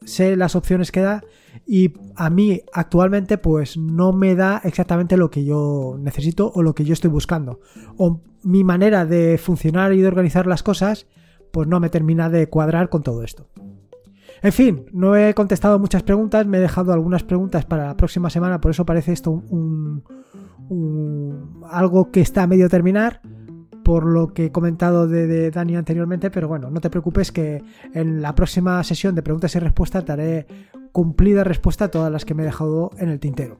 sé 0.04 0.36
las 0.36 0.56
opciones 0.56 0.92
que 0.92 1.00
da 1.00 1.22
y 1.66 1.92
a 2.16 2.30
mí 2.30 2.62
actualmente 2.72 3.38
pues 3.38 3.76
no 3.76 4.12
me 4.12 4.34
da 4.34 4.60
exactamente 4.64 5.16
lo 5.16 5.30
que 5.30 5.44
yo 5.44 5.96
necesito 5.98 6.50
o 6.54 6.62
lo 6.62 6.74
que 6.74 6.84
yo 6.84 6.92
estoy 6.92 7.10
buscando. 7.10 7.60
Mi 8.42 8.64
manera 8.64 9.06
de 9.06 9.38
funcionar 9.38 9.92
y 9.92 10.00
de 10.00 10.08
organizar 10.08 10.46
las 10.46 10.62
cosas 10.62 11.06
pues 11.50 11.68
no 11.68 11.80
me 11.80 11.90
termina 11.90 12.28
de 12.28 12.48
cuadrar 12.48 12.88
con 12.88 13.02
todo 13.02 13.22
esto. 13.22 13.48
En 14.42 14.52
fin, 14.52 14.86
no 14.92 15.16
he 15.16 15.34
contestado 15.34 15.78
muchas 15.78 16.02
preguntas, 16.02 16.46
me 16.46 16.58
he 16.58 16.60
dejado 16.60 16.92
algunas 16.92 17.22
preguntas 17.24 17.66
para 17.66 17.86
la 17.88 17.96
próxima 17.96 18.30
semana, 18.30 18.60
por 18.60 18.70
eso 18.70 18.86
parece 18.86 19.12
esto 19.12 19.30
un, 19.30 20.02
algo 21.70 22.10
que 22.10 22.20
está 22.20 22.44
a 22.44 22.46
medio 22.46 22.68
terminar, 22.68 23.20
por 23.84 24.06
lo 24.06 24.32
que 24.32 24.46
he 24.46 24.52
comentado 24.52 25.06
de, 25.06 25.50
Dani 25.50 25.76
anteriormente, 25.76 26.30
pero 26.30 26.48
bueno, 26.48 26.70
no 26.70 26.80
te 26.80 26.88
preocupes 26.90 27.32
que 27.32 27.62
en 27.92 28.22
la 28.22 28.34
próxima 28.34 28.82
sesión 28.84 29.14
de 29.14 29.22
preguntas 29.22 29.54
y 29.56 29.58
respuestas 29.58 30.06
daré 30.06 30.46
cumplida 30.92 31.44
respuesta 31.44 31.86
a 31.86 31.90
todas 31.90 32.10
las 32.10 32.24
que 32.24 32.34
me 32.34 32.42
he 32.42 32.46
dejado 32.46 32.90
en 32.98 33.10
el 33.10 33.20
tintero. 33.20 33.58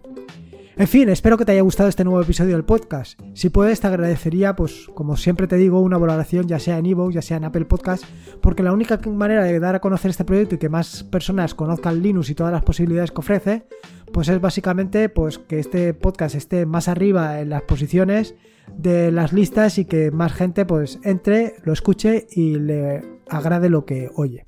En 0.81 0.89
fin, 0.89 1.11
espero 1.11 1.37
que 1.37 1.45
te 1.45 1.53
haya 1.53 1.61
gustado 1.61 1.91
este 1.91 2.05
nuevo 2.05 2.23
episodio 2.23 2.55
del 2.55 2.65
podcast. 2.65 3.21
Si 3.35 3.51
puedes, 3.51 3.83
te 3.83 3.87
agradecería, 3.87 4.57
pues 4.57 4.89
como 4.95 5.19
siempre 5.19 5.47
te 5.47 5.57
digo, 5.57 5.79
una 5.79 5.99
valoración 5.99 6.49
ya 6.49 6.59
sea 6.59 6.79
en 6.79 6.87
Evo, 6.87 7.11
ya 7.11 7.21
sea 7.21 7.37
en 7.37 7.45
Apple 7.45 7.67
Podcast, 7.67 8.03
porque 8.41 8.63
la 8.63 8.73
única 8.73 8.99
manera 9.07 9.45
de 9.45 9.61
dar 9.61 9.75
a 9.75 9.81
conocer 9.81 10.11
este 10.11 10.25
proyecto 10.25 10.55
y 10.55 10.59
que 10.59 10.71
más 10.71 11.05
personas 11.05 11.55
conozcan 11.55 12.01
Linux 12.01 12.31
y 12.31 12.35
todas 12.35 12.51
las 12.51 12.63
posibilidades 12.63 13.11
que 13.11 13.19
ofrece, 13.19 13.67
pues 14.11 14.29
es 14.29 14.41
básicamente 14.41 15.11
pues 15.11 15.37
que 15.37 15.59
este 15.59 15.93
podcast 15.93 16.35
esté 16.35 16.65
más 16.65 16.89
arriba 16.89 17.43
en 17.43 17.51
las 17.51 17.61
posiciones 17.61 18.35
de 18.75 19.13
las 19.13 19.35
listas 19.35 19.77
y 19.77 19.85
que 19.85 20.11
más 20.11 20.33
gente 20.33 20.65
pues 20.65 20.99
entre, 21.05 21.57
lo 21.63 21.75
escuche 21.75 22.27
y 22.31 22.55
le 22.59 23.03
agrade 23.29 23.69
lo 23.69 23.85
que 23.85 24.09
oye. 24.17 24.47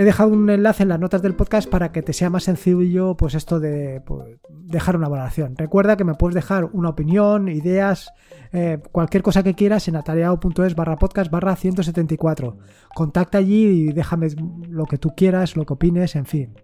He 0.00 0.04
dejado 0.04 0.30
un 0.30 0.48
enlace 0.48 0.84
en 0.84 0.88
las 0.88 0.98
notas 0.98 1.20
del 1.20 1.34
podcast 1.34 1.68
para 1.68 1.92
que 1.92 2.00
te 2.00 2.14
sea 2.14 2.30
más 2.30 2.44
sencillo 2.44 3.18
pues 3.18 3.34
esto 3.34 3.60
de 3.60 4.00
pues, 4.00 4.38
dejar 4.48 4.96
una 4.96 5.10
valoración. 5.10 5.54
Recuerda 5.58 5.98
que 5.98 6.04
me 6.04 6.14
puedes 6.14 6.34
dejar 6.34 6.70
una 6.72 6.88
opinión, 6.88 7.50
ideas, 7.50 8.10
eh, 8.50 8.78
cualquier 8.92 9.22
cosa 9.22 9.42
que 9.42 9.52
quieras 9.52 9.88
en 9.88 9.96
atareado.es 9.96 10.74
barra 10.74 10.96
podcast 10.96 11.30
barra 11.30 11.54
174. 11.54 12.56
Contacta 12.94 13.36
allí 13.36 13.66
y 13.66 13.92
déjame 13.92 14.28
lo 14.70 14.86
que 14.86 14.96
tú 14.96 15.10
quieras, 15.14 15.54
lo 15.54 15.66
que 15.66 15.74
opines, 15.74 16.16
en 16.16 16.24
fin. 16.24 16.54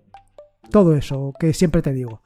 Todo 0.70 0.96
eso 0.96 1.34
que 1.38 1.52
siempre 1.52 1.82
te 1.82 1.92
digo. 1.92 2.22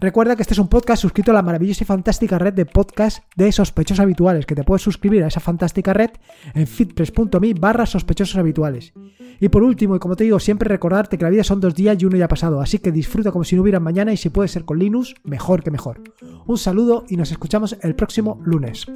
Recuerda 0.00 0.36
que 0.36 0.42
este 0.42 0.54
es 0.54 0.58
un 0.58 0.68
podcast 0.68 1.02
suscrito 1.02 1.30
a 1.30 1.34
la 1.34 1.42
maravillosa 1.42 1.84
y 1.84 1.86
fantástica 1.86 2.38
red 2.38 2.54
de 2.54 2.66
podcasts 2.66 3.22
de 3.36 3.50
sospechosos 3.52 4.00
habituales, 4.00 4.46
que 4.46 4.54
te 4.54 4.64
puedes 4.64 4.82
suscribir 4.82 5.24
a 5.24 5.28
esa 5.28 5.40
fantástica 5.40 5.92
red 5.92 6.10
en 6.54 6.66
fitpress.me 6.66 7.54
barra 7.54 7.86
sospechosos 7.86 8.36
habituales. 8.36 8.92
Y 9.40 9.48
por 9.48 9.62
último, 9.62 9.96
y 9.96 9.98
como 9.98 10.16
te 10.16 10.24
digo, 10.24 10.40
siempre 10.40 10.68
recordarte 10.68 11.18
que 11.18 11.24
la 11.24 11.30
vida 11.30 11.44
son 11.44 11.60
dos 11.60 11.74
días 11.74 11.96
y 12.00 12.06
uno 12.06 12.16
ya 12.16 12.26
ha 12.26 12.28
pasado, 12.28 12.60
así 12.60 12.78
que 12.78 12.92
disfruta 12.92 13.32
como 13.32 13.44
si 13.44 13.56
no 13.56 13.62
hubiera 13.62 13.80
mañana 13.80 14.12
y 14.12 14.16
si 14.16 14.30
puede 14.30 14.48
ser 14.48 14.64
con 14.64 14.78
Linux, 14.78 15.14
mejor 15.24 15.62
que 15.62 15.70
mejor. 15.70 16.02
Un 16.46 16.58
saludo 16.58 17.04
y 17.08 17.16
nos 17.16 17.30
escuchamos 17.30 17.76
el 17.82 17.94
próximo 17.94 18.40
lunes. 18.44 18.86